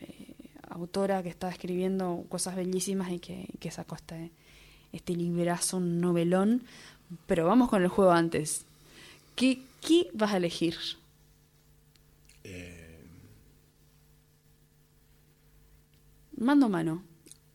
[0.00, 0.34] eh,
[0.68, 4.30] autora que está escribiendo cosas bellísimas y que, sacó este,
[4.92, 6.64] este librazo, un novelón.
[7.26, 8.66] Pero vamos con el juego antes.
[9.34, 10.76] ¿Qué, qué vas a elegir?
[12.44, 12.69] Eh,
[16.40, 17.02] Mano a mano.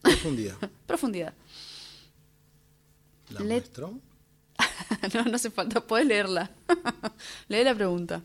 [0.02, 0.56] profundidad.
[0.88, 1.34] Profundidad.
[3.32, 4.00] ¿La Le- muestro?
[5.14, 6.50] no, no hace falta, puedes leerla.
[7.50, 8.24] Lee la pregunta.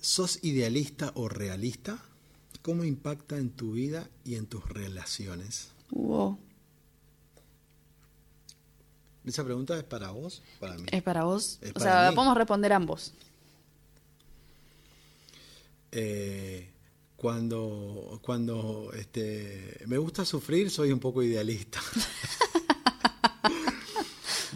[0.00, 1.98] ¿Sos idealista o realista?
[2.62, 5.70] ¿Cómo impacta en tu vida y en tus relaciones?
[5.90, 6.38] Wow.
[9.24, 10.42] ¿Esa pregunta es para vos?
[10.60, 10.84] Para mí.
[10.92, 11.58] Es para vos.
[11.62, 12.14] Es o para sea, mí.
[12.16, 13.12] podemos responder ambos.
[15.92, 16.70] Eh,
[17.16, 21.80] cuando cuando este, me gusta sufrir, soy un poco idealista.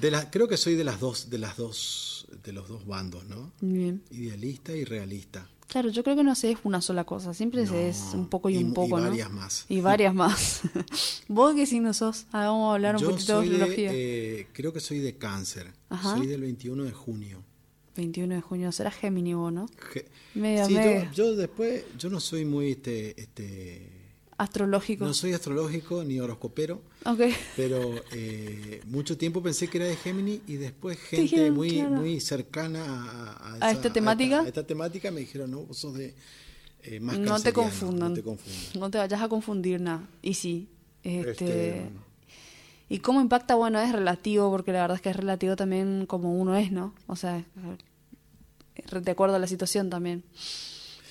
[0.00, 3.26] De la, creo que soy de las dos, de las dos, de los dos bandos,
[3.26, 3.52] ¿no?
[3.60, 4.02] Bien.
[4.10, 5.46] Idealista y realista.
[5.66, 8.48] Claro, yo creo que no sé, es una sola cosa, siempre No, es un poco
[8.48, 9.08] y, un poco, y ¿no?
[9.08, 9.66] varias más.
[9.68, 10.62] Y varias más.
[11.28, 12.24] ¿Vos qué signo sos?
[12.32, 15.18] Ah, vamos a hablar un Yo poquito de soy de, eh, creo que soy de
[15.18, 15.70] cáncer.
[15.90, 16.16] Ajá.
[16.16, 17.44] Soy del 21 de junio.
[18.00, 19.66] 21 de junio, será Géminis vos, ¿no?
[20.34, 20.74] Media, sí,
[21.14, 23.88] yo- después, yo no soy muy, este, este,
[24.38, 25.04] Astrológico.
[25.04, 27.20] no soy astrológico ni horoscopero, Ok.
[27.56, 31.90] pero eh, mucho tiempo pensé que era de Géminis y después gente dijeron, muy, claro.
[31.96, 34.40] muy cercana a, ¿A esta temática?
[34.40, 36.14] A esta, temática me dijeron, no, vos sos de
[36.82, 38.08] eh, más No te confundan.
[38.10, 38.80] No te confundan.
[38.80, 40.08] No te vayas a confundir nada.
[40.22, 40.68] Y sí.
[41.02, 41.90] Este, Este,
[42.88, 46.34] Y cómo impacta, bueno, es relativo, porque la verdad es que es relativo también como
[46.34, 46.94] uno es, ¿no?
[47.06, 47.44] O sea,
[48.82, 50.24] de acuerdo a la situación también.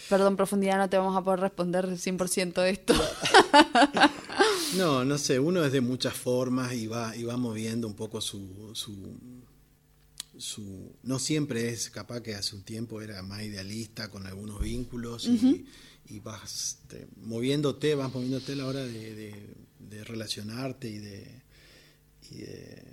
[0.09, 2.93] Perdón, profundidad, no te vamos a poder responder 100% de esto.
[4.77, 8.21] No, no sé, uno es de muchas formas y va, y va moviendo un poco
[8.21, 9.17] su, su,
[10.37, 10.93] su...
[11.01, 15.65] No siempre es capaz que hace un tiempo era más idealista con algunos vínculos y,
[16.07, 21.41] y vas este, moviéndote, vas moviéndote a la hora de, de- de relacionarte y de...
[22.29, 22.83] Y de,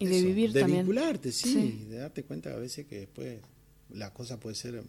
[0.00, 0.80] Y de vivir de también.
[0.80, 1.84] vincularte, sí, Sí.
[1.90, 3.38] de darte cuenta a veces que después
[3.94, 4.82] la cosa puede ser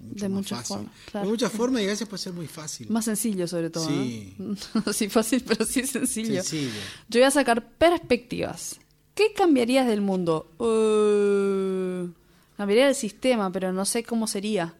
[0.00, 0.76] mucho De muchas fácil.
[0.76, 1.26] formas, claro.
[1.26, 2.88] De muchas formas y a veces puede ser muy fácil.
[2.90, 3.88] Más sencillo, sobre todo.
[3.88, 4.34] Sí.
[4.38, 4.92] ¿no?
[4.92, 6.42] sí, fácil, pero sí sencillo.
[6.42, 6.70] Sencillo.
[7.08, 8.78] Yo voy a sacar perspectivas.
[9.14, 10.52] ¿Qué cambiarías del mundo?
[10.58, 12.08] Uh,
[12.56, 14.74] cambiaría el sistema, pero no sé cómo sería.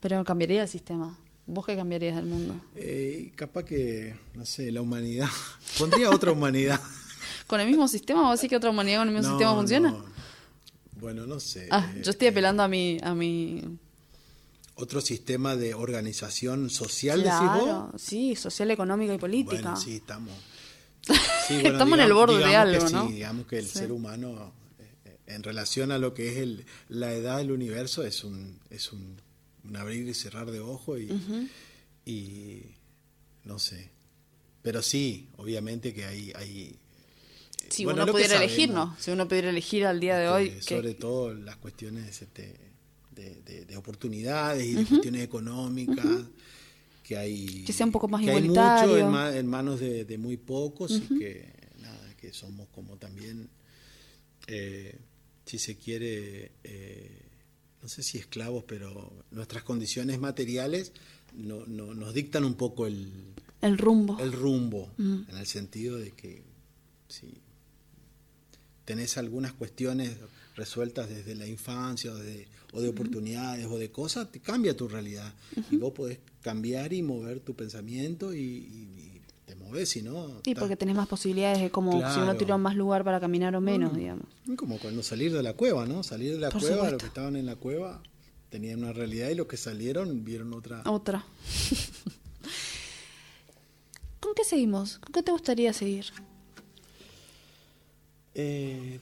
[0.00, 1.18] Pero cambiaría el sistema.
[1.46, 2.54] ¿Vos qué cambiarías del mundo?
[2.76, 5.28] Eh, capaz que, no sé, la humanidad.
[5.78, 6.80] Pondría otra humanidad.
[7.46, 8.22] ¿Con el mismo sistema?
[8.22, 9.90] ¿Vos decís que otra humanidad con el mismo No, sistema funciona?
[9.90, 10.04] no.
[11.00, 11.68] Bueno, no sé.
[11.70, 12.98] Ah, Eh, yo estoy apelando a mi...
[13.02, 13.62] A mi...
[14.76, 18.00] Otro sistema de organización social, decís Claro, vos.
[18.00, 19.60] sí, social, económica y política.
[19.60, 20.32] Bueno, sí, estamos.
[21.50, 23.06] Estamos en el borde de algo, que ¿no?
[23.08, 23.78] Sí, digamos que el Sí.
[23.80, 24.52] ser humano,
[25.04, 28.92] eh, en relación a lo que es el, la edad del universo, es un, es
[28.92, 29.16] un,
[29.64, 31.10] un abrir y cerrar de ojo y,
[32.06, 32.62] y
[33.44, 33.90] no sé.
[34.62, 36.76] Pero sí, obviamente que hay, hay
[37.70, 38.70] Si bueno, uno pudiera elegir.
[38.70, 38.96] ¿no?
[38.98, 40.50] Si uno pudiera elegir al día de hoy...
[40.50, 42.54] que- sobre todo las cuestiones este,
[43.12, 46.06] de, de- de oportunidades y de cuestiones económicas
[47.04, 48.98] que hay Que sea un poco más que hay mucho igualitario.
[48.98, 53.48] en, ma- en manos de, de muy pocos y que nada que somos como también
[54.46, 54.96] eh,
[55.46, 57.22] si se quiere eh,
[57.82, 60.92] no sé si esclavos pero nuestras condiciones materiales
[61.34, 63.10] no, no- nos dictan un poco el,
[63.62, 64.18] El rumbo.
[64.20, 66.42] el rumbo, en el sentido de que
[67.08, 67.26] si
[68.90, 70.16] tenés algunas cuestiones
[70.56, 74.88] resueltas desde la infancia o de, o de oportunidades o de cosas, te cambia tu
[74.88, 75.32] realidad.
[75.70, 80.40] Y vos podés cambiar y mover tu pensamiento y, y- y te moves, si no...
[80.44, 83.60] Sí, porque tenés más posibilidades de como si uno tuviera más lugar para caminar o
[83.60, 83.96] menos, Mm.
[83.96, 84.26] digamos.
[84.56, 86.02] Como cuando salir de la cueva, ¿no?
[86.02, 86.92] Salir de la Por cueva, supuesto.
[86.94, 88.02] los que estaban en la cueva
[88.48, 90.82] tenían una realidad y los que salieron vieron otra.
[90.86, 91.24] Otra.
[94.20, 94.98] ¿Con qué seguimos?
[94.98, 96.06] ¿Con qué te gustaría seguir?
[98.34, 99.00] Eh,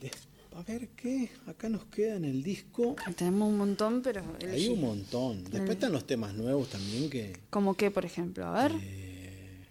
[0.57, 2.97] a ver qué, acá nos queda en el disco.
[3.17, 5.45] Tenemos un montón, pero Hay un montón.
[5.45, 7.41] Después están los temas nuevos también que...
[7.51, 8.47] ¿Como qué, por ejemplo?
[8.47, 9.67] A ver, eh,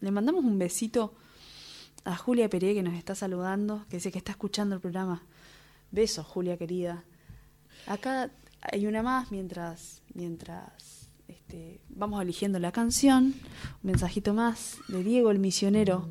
[0.00, 1.14] le mandamos un besito
[2.04, 5.24] a Julia Peré que nos está saludando, que dice que está escuchando el programa.
[5.90, 7.04] Besos, Julia querida.
[7.86, 8.30] Acá
[8.60, 13.34] hay una más mientras mientras este, vamos eligiendo la canción.
[13.82, 16.08] Un mensajito más de Diego el misionero.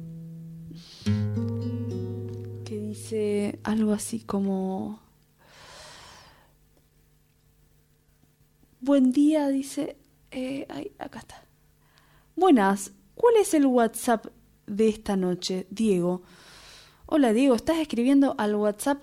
[3.63, 4.99] Algo así como...
[8.81, 9.97] Buen día, dice...
[10.31, 11.43] eh, ay, acá está.
[12.35, 14.25] Buenas, ¿cuál es el WhatsApp
[14.65, 16.23] de esta noche, Diego?
[17.05, 19.01] Hola, Diego, estás escribiendo al WhatsApp.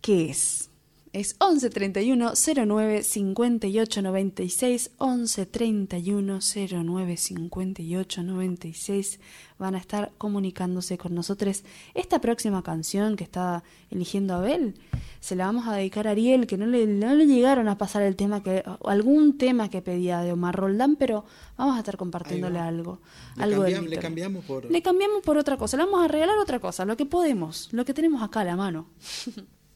[0.00, 0.70] ¿Qué es?
[1.14, 2.32] Es 11 31
[2.66, 9.20] 09 58 96 11 31 09 58 96
[9.56, 11.62] van a estar comunicándose con nosotros.
[11.94, 13.62] Esta próxima canción que está
[13.92, 14.74] eligiendo Abel
[15.20, 18.02] se la vamos a dedicar a Ariel, que no le, no le llegaron a pasar
[18.02, 21.24] el tema que algún tema que pedía de Omar Roldán, pero
[21.56, 22.98] vamos a estar compartiéndole algo.
[23.36, 26.08] Le algo del cambiam- le cambiamos por- Le cambiamos por otra cosa, le vamos a
[26.08, 28.88] regalar otra cosa, lo que podemos, lo que tenemos acá a la mano.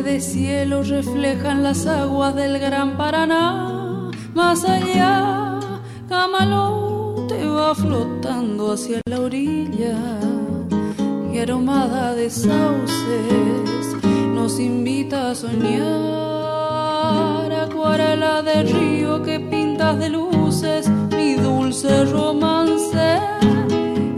[0.00, 4.10] de cielo reflejan las aguas del gran Paraná.
[4.34, 5.60] más allá,
[6.08, 9.98] camalote va flotando hacia la orilla
[11.30, 13.52] y aromada de sauces
[14.42, 15.82] nos invita a soñar.
[17.52, 23.20] Acuarela de río que pintas de luces, mi dulce romance.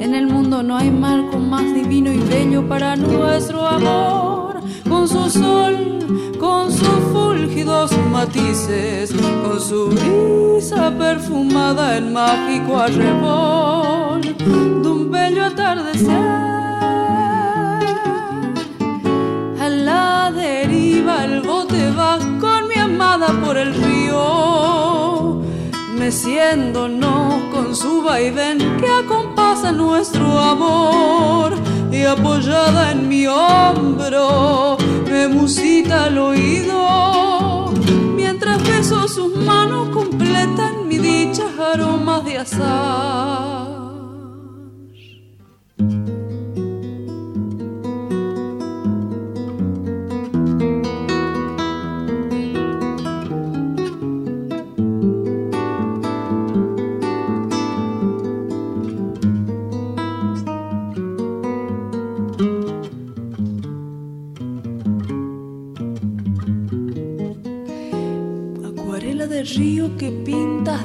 [0.00, 4.33] En el mundo no hay marco más divino y bello para nuestro amor,
[5.04, 5.76] con su sol
[6.40, 16.08] con sus fúlgidos matices, con su brisa perfumada en mágico arrebol de un bello atardecer.
[19.60, 25.42] A la deriva el bote va con mi amada por el río,
[25.98, 31.52] meciéndonos con su vaivén que acompasa nuestro amor
[31.92, 34.78] y apoyada en mi hombro
[35.14, 37.72] me musita al oído
[38.16, 43.73] mientras beso sus manos completan mi dicha aromas de azar.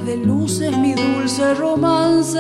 [0.10, 2.40] De luces mi dulce romance.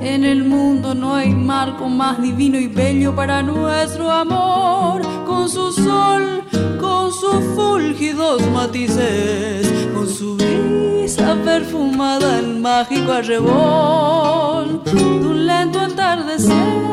[0.00, 5.02] En el mundo no hay marco más divino y bello para nuestro amor.
[5.26, 6.44] Con su sol,
[6.80, 16.84] con sus fúlgidos matices, con su brisa perfumada en mágico arrebol de un lento atardecer.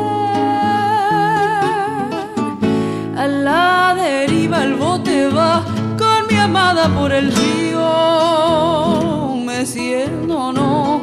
[3.15, 5.63] A la deriva el bote va
[6.01, 7.81] con mi amada por el río,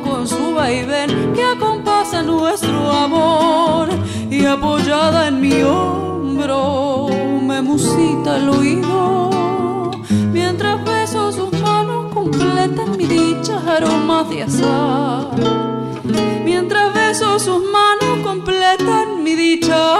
[0.04, 3.88] con su vaivén que acompasa nuestro amor.
[4.28, 7.06] Y apoyada en mi hombro
[7.46, 9.30] me musita el oído.
[10.32, 15.30] Mientras beso sus manos completan mi dicha aromas de azar.
[16.44, 19.97] Mientras beso sus manos completan mi dicha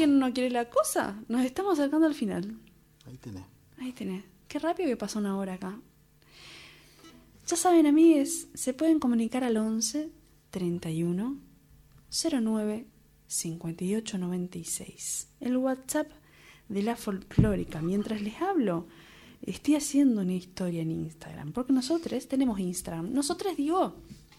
[0.00, 2.58] quien no quiere la cosa, nos estamos acercando al final.
[3.06, 3.44] Ahí tenés.
[3.76, 4.24] Ahí tenés.
[4.48, 5.78] Qué rápido que pasó una hora acá.
[7.46, 10.10] Ya saben, amigues, se pueden comunicar al 11
[10.48, 11.36] 31
[12.10, 12.86] 09
[13.26, 15.28] 58 96.
[15.38, 16.10] El WhatsApp
[16.70, 17.82] de la folclórica.
[17.82, 18.86] Mientras les hablo,
[19.42, 21.52] estoy haciendo una historia en Instagram.
[21.52, 23.12] Porque nosotros tenemos Instagram.
[23.12, 23.96] Nosotros digo,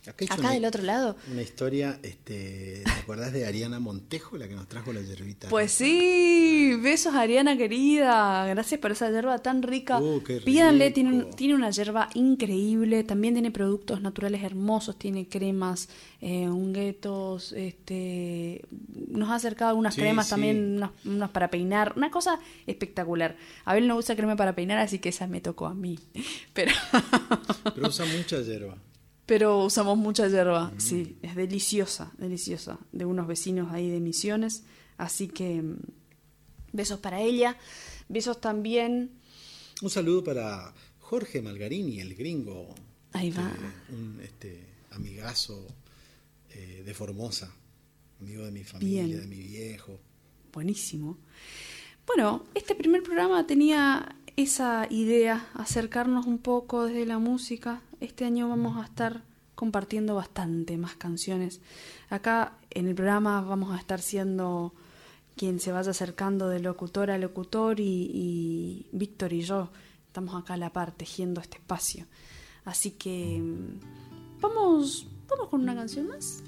[0.08, 1.16] Acá, del otro lado.
[1.32, 5.48] Una historia, este, ¿te acordás de Ariana Montejo, la que nos trajo la yerbita?
[5.50, 10.00] Pues sí, besos Ariana querida, gracias por esa yerba tan rica.
[10.00, 15.88] Uh, Pídanle, tiene, tiene una yerba increíble, también tiene productos naturales hermosos, tiene cremas,
[16.20, 18.66] eh, unguetos, este,
[19.08, 23.38] nos ha acercado algunas cremas también, unas, para peinar, una cosa espectacular.
[23.66, 26.00] Abel no usa crema para peinar, así que esa me tocó a mí.
[26.54, 26.72] Pero,
[27.76, 28.76] Pero usa mucha yerba
[29.32, 30.74] pero usamos mucha hierba.
[30.78, 32.78] Sí, es deliciosa, deliciosa.
[32.92, 34.64] De unos vecinos ahí de Misiones.
[34.98, 35.78] Así que mm,
[36.74, 37.58] besos para ella.
[38.10, 39.12] Besos también.
[39.82, 42.76] Un saludo para Jorge Malgarini, el gringo.
[43.14, 43.50] Ahí va.
[43.94, 45.66] un este, amigazo
[46.50, 47.56] eh, de Formosa.
[48.20, 49.98] Amigo de mi familia, de mi viejo.
[50.52, 51.18] Buenísimo.
[52.06, 57.82] Bueno, este primer programa tenía esa idea, acercarnos un poco desde la música.
[58.02, 59.22] Este año vamos a estar
[59.54, 61.62] compartiendo bastante más canciones.
[62.10, 64.74] Acá en el programa vamos a estar siendo
[65.38, 69.70] quien se vaya acercando de locutor a locutor y, Víctor y yo
[70.08, 72.08] estamos acá a la par tejiendo este espacio.
[72.66, 76.44] Así que mm, vamos, vamos con una canción más.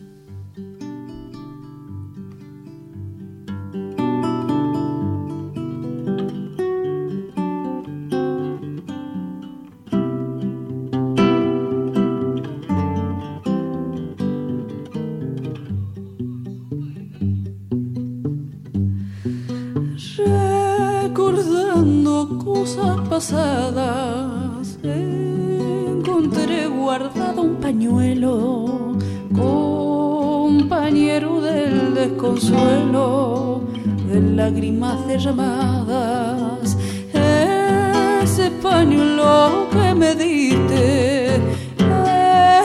[24.84, 28.98] Encontré guardado un pañuelo,
[29.34, 33.62] compañero del desconsuelo,
[34.10, 36.78] de lágrimas derramadas.
[37.14, 41.40] Ese pañuelo que me diste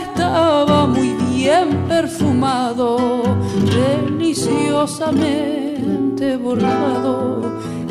[0.02, 3.22] estaba muy bien perfumado,
[3.64, 7.38] deliciosamente borrado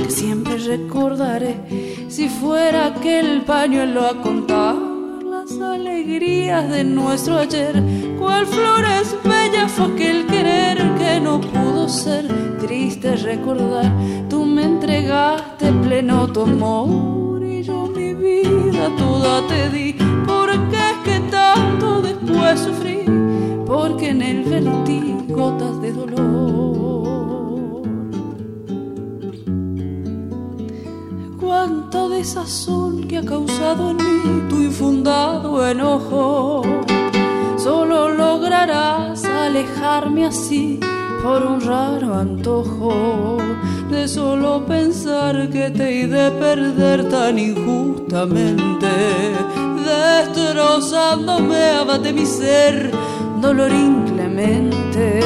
[0.09, 1.55] siempre recordaré
[2.17, 4.75] si fuera aquel pañuelo a contar
[5.23, 7.75] las alegrías de nuestro ayer.
[8.17, 12.25] Cuál flores bella fue aquel querer que no pudo ser.
[12.59, 13.91] Triste recordar,
[14.31, 19.93] tú me entregaste pleno tu amor y yo mi vida toda te di.
[20.25, 23.05] Porque es que tanto después sufrí,
[23.67, 26.76] porque en él vertí gotas de dolor.
[31.97, 36.61] Cuánta desazón que ha causado en mí tu infundado enojo.
[37.57, 40.79] Solo lograrás alejarme así
[41.23, 43.37] por un raro antojo
[43.89, 48.87] de solo pensar que te he de perder tan injustamente,
[49.85, 52.91] destrozándome abate mi ser,
[53.41, 55.21] dolor inclemente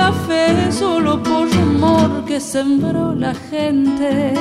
[0.00, 4.32] la fe solo por rumor que sembró la gente,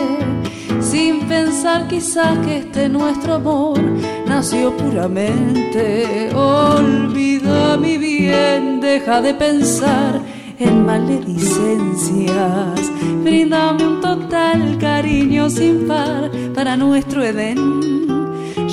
[0.89, 3.79] sin pensar quizás que este nuestro amor
[4.25, 6.29] nació puramente.
[6.33, 10.21] Olvida mi bien, deja de pensar
[10.57, 12.81] en maledicencias,
[13.23, 17.57] brindame un total cariño sin par para nuestro Edén.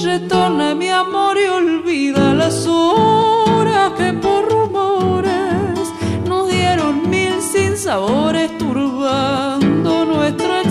[0.03, 4.47] Retorna mi amor y olvida las horas que por
[7.87, 10.66] sabores turbando nuestro existir.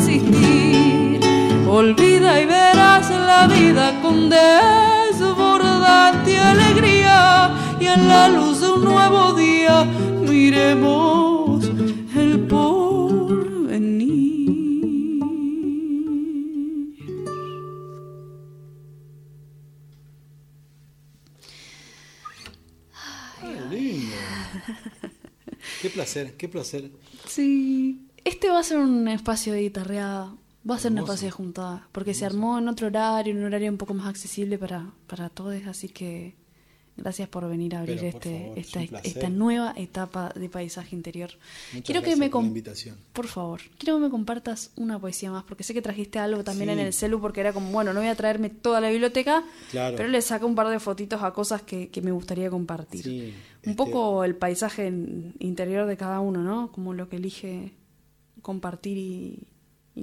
[1.77, 9.33] Olvida y verás la vida con desbordante alegría y en la luz de un nuevo
[9.33, 9.83] día
[10.21, 11.65] miremos
[12.15, 14.15] el porvenir.
[25.81, 26.89] Qué placer, qué placer.
[27.27, 28.07] Sí.
[28.23, 30.37] Este va a ser un espacio de guitarreada.
[30.69, 31.87] Va a ser un espacio de juntada.
[31.91, 35.29] Porque se armó en otro horario, en un horario un poco más accesible para, para
[35.29, 35.55] todos.
[35.67, 36.35] Así que
[36.97, 41.29] gracias por venir a abrir este, esta, esta, nueva etapa de paisaje interior.
[41.83, 42.97] quiero que me invitación.
[43.13, 45.43] Por favor, quiero que me compartas una poesía más.
[45.43, 47.21] Porque sé que trajiste algo también en el celu.
[47.21, 49.43] Porque era como, bueno, no voy a traerme toda la biblioteca.
[49.71, 53.03] Pero le saco un par de fotitos a cosas que, que me gustaría compartir.
[53.03, 53.33] Sí
[53.65, 54.87] un este, poco el paisaje
[55.39, 56.71] interior de cada uno, ¿no?
[56.71, 57.73] Como lo que elige
[58.41, 59.47] compartir y,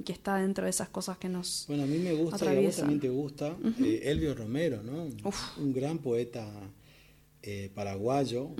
[0.01, 2.61] que está dentro de esas cosas que nos Bueno, a mí me gusta y a
[2.61, 5.07] vos también te gusta eh, Elvio Romero, ¿no?
[5.57, 6.49] Un gran poeta
[7.43, 8.55] eh, paraguayo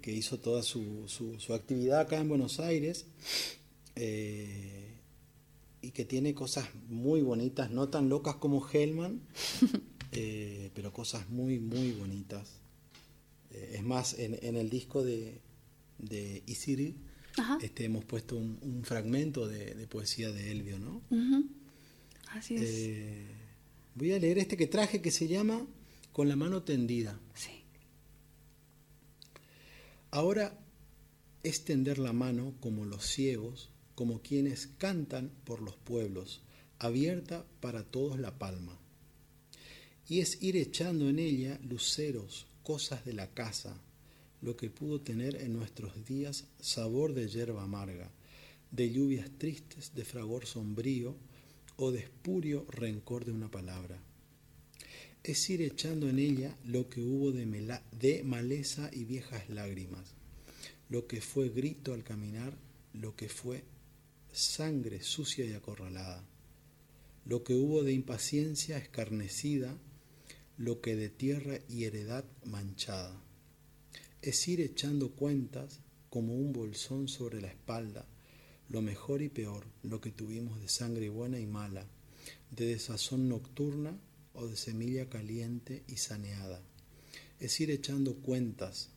[0.00, 3.04] que, hizo toda su, su, actividad acá en Buenos Aires
[3.96, 4.94] eh,
[5.82, 9.20] y que tiene cosas muy bonitas, no tan locas como Hellman,
[10.74, 12.48] pero cosas muy, muy bonitas.
[13.50, 15.40] Es más, en, el disco de,
[15.98, 16.94] de Isiri
[17.60, 21.02] este, hemos puesto un, fragmento de, poesía de Elvio, ¿no?
[22.32, 22.62] Así es.
[22.62, 23.26] Eh,
[23.94, 25.66] voy a leer este que traje que se llama
[26.12, 27.18] Con la mano tendida.
[27.34, 27.50] Sí.
[30.10, 30.58] Ahora
[31.42, 36.40] es tender la mano como los ciegos, como quienes cantan por los pueblos,
[36.78, 38.78] abierta para todos la palma.
[40.08, 43.80] Y es ir echando en ella luceros cosas de la casa,
[44.40, 48.10] lo que pudo tener en nuestros días sabor de hierba amarga,
[48.70, 51.16] de lluvias tristes, de fragor sombrío
[51.76, 54.02] o de espurio rencor de una palabra.
[55.22, 60.14] Es ir echando en ella lo que hubo de, de maleza y viejas lágrimas,
[60.88, 62.56] lo que fue grito al caminar,
[62.92, 63.64] lo que fue
[64.32, 66.24] sangre sucia y acorralada,
[67.24, 69.76] lo que hubo de impaciencia escarnecida,
[70.56, 73.22] lo que de tierra y heredad manchada.
[74.28, 78.04] Es ir echando cuentas como un bolsón sobre la espalda,
[78.68, 81.86] lo mejor y peor, lo que tuvimos de sangre buena y mala,
[82.50, 83.98] de desazón nocturna
[84.34, 86.60] o de semilla caliente y saneada.
[87.40, 88.90] Es ir echando cuentas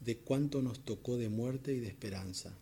[0.00, 2.52] de cuánto nos tocó de muerte y de esperanza,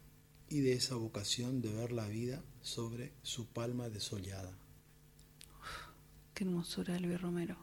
[0.49, 4.57] y de esa vocación de ver la vida sobre su palma desollada.
[6.35, 7.57] Qué hermosura, Luis Romero.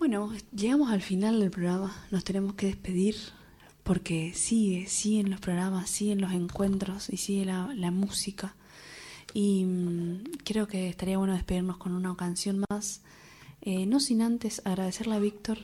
[0.00, 3.16] Bueno, llegamos al final del programa, nos tenemos que despedir
[3.82, 8.56] porque sigue, siguen los programas, siguen los encuentros y sigue la, música.
[9.34, 13.02] Y mm, creo que estaría bueno despedirnos con una canción más.
[13.60, 15.58] Eh, no sin antes agradecerle a Víctor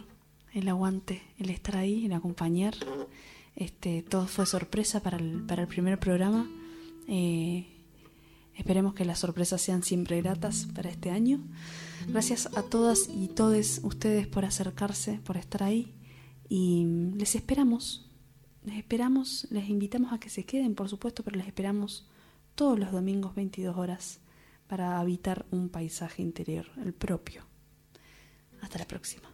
[0.53, 2.75] el aguante, el estar ahí, el acompañar.
[3.55, 6.47] Este, todo fue sorpresa para el, para el primer programa.
[7.09, 7.67] Eh,
[8.55, 11.41] esperemos que las sorpresas sean siempre gratas para este año.
[12.09, 15.95] Gracias a todas y todos ustedes por acercarse, por estar ahí.
[16.49, 16.87] Y
[17.17, 18.07] les esperamos
[18.67, 22.09] les esperamos, les invitamos a que se queden, por supuesto, pero les esperamos
[22.57, 24.19] todos los domingos 22 horas
[24.67, 27.45] para habitar un paisaje interior, el propio.
[28.61, 29.31] Hasta la próxima.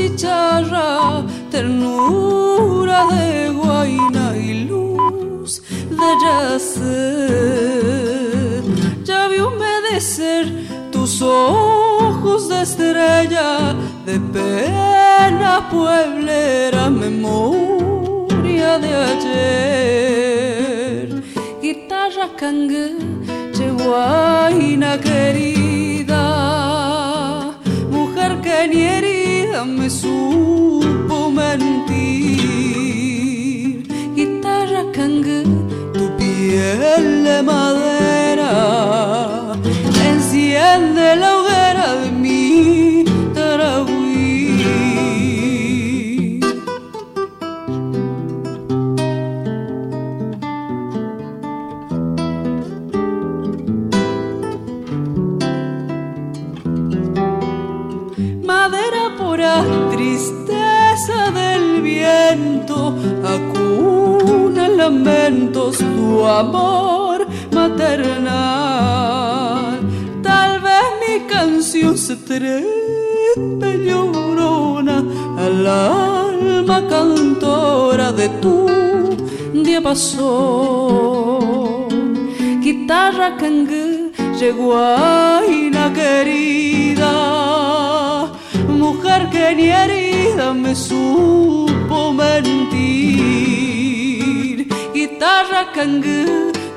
[0.00, 5.62] Chicharra, ternura de guaina y luz
[5.98, 7.42] de yacer.
[9.04, 10.44] Ya vi humedecer
[10.90, 13.74] tus ojos de estrella,
[14.06, 21.06] de pena pueblera, memoria de ayer.
[21.62, 22.96] Guitarra cangue,
[23.82, 25.59] guaina querida
[29.66, 31.88] me supo mentir.
[34.14, 35.42] Guitarra canga,
[35.92, 38.52] tu piel de madera
[40.10, 41.29] enciende la
[64.80, 67.18] lamentos tu amor
[67.52, 68.30] maternal.
[70.22, 74.98] Tal vez mi canción se trepe llorona
[75.44, 78.56] al alma cantora de tu
[79.66, 80.30] diapasón.
[82.66, 87.14] Guitarra cangue, yeguaina querida,
[88.82, 93.79] mujer que ni herida me supo mentir.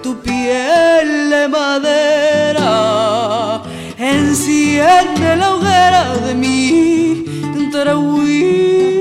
[0.02, 3.64] Tu piel de madera,
[3.98, 8.93] enciende la hoguera de mi tarahui.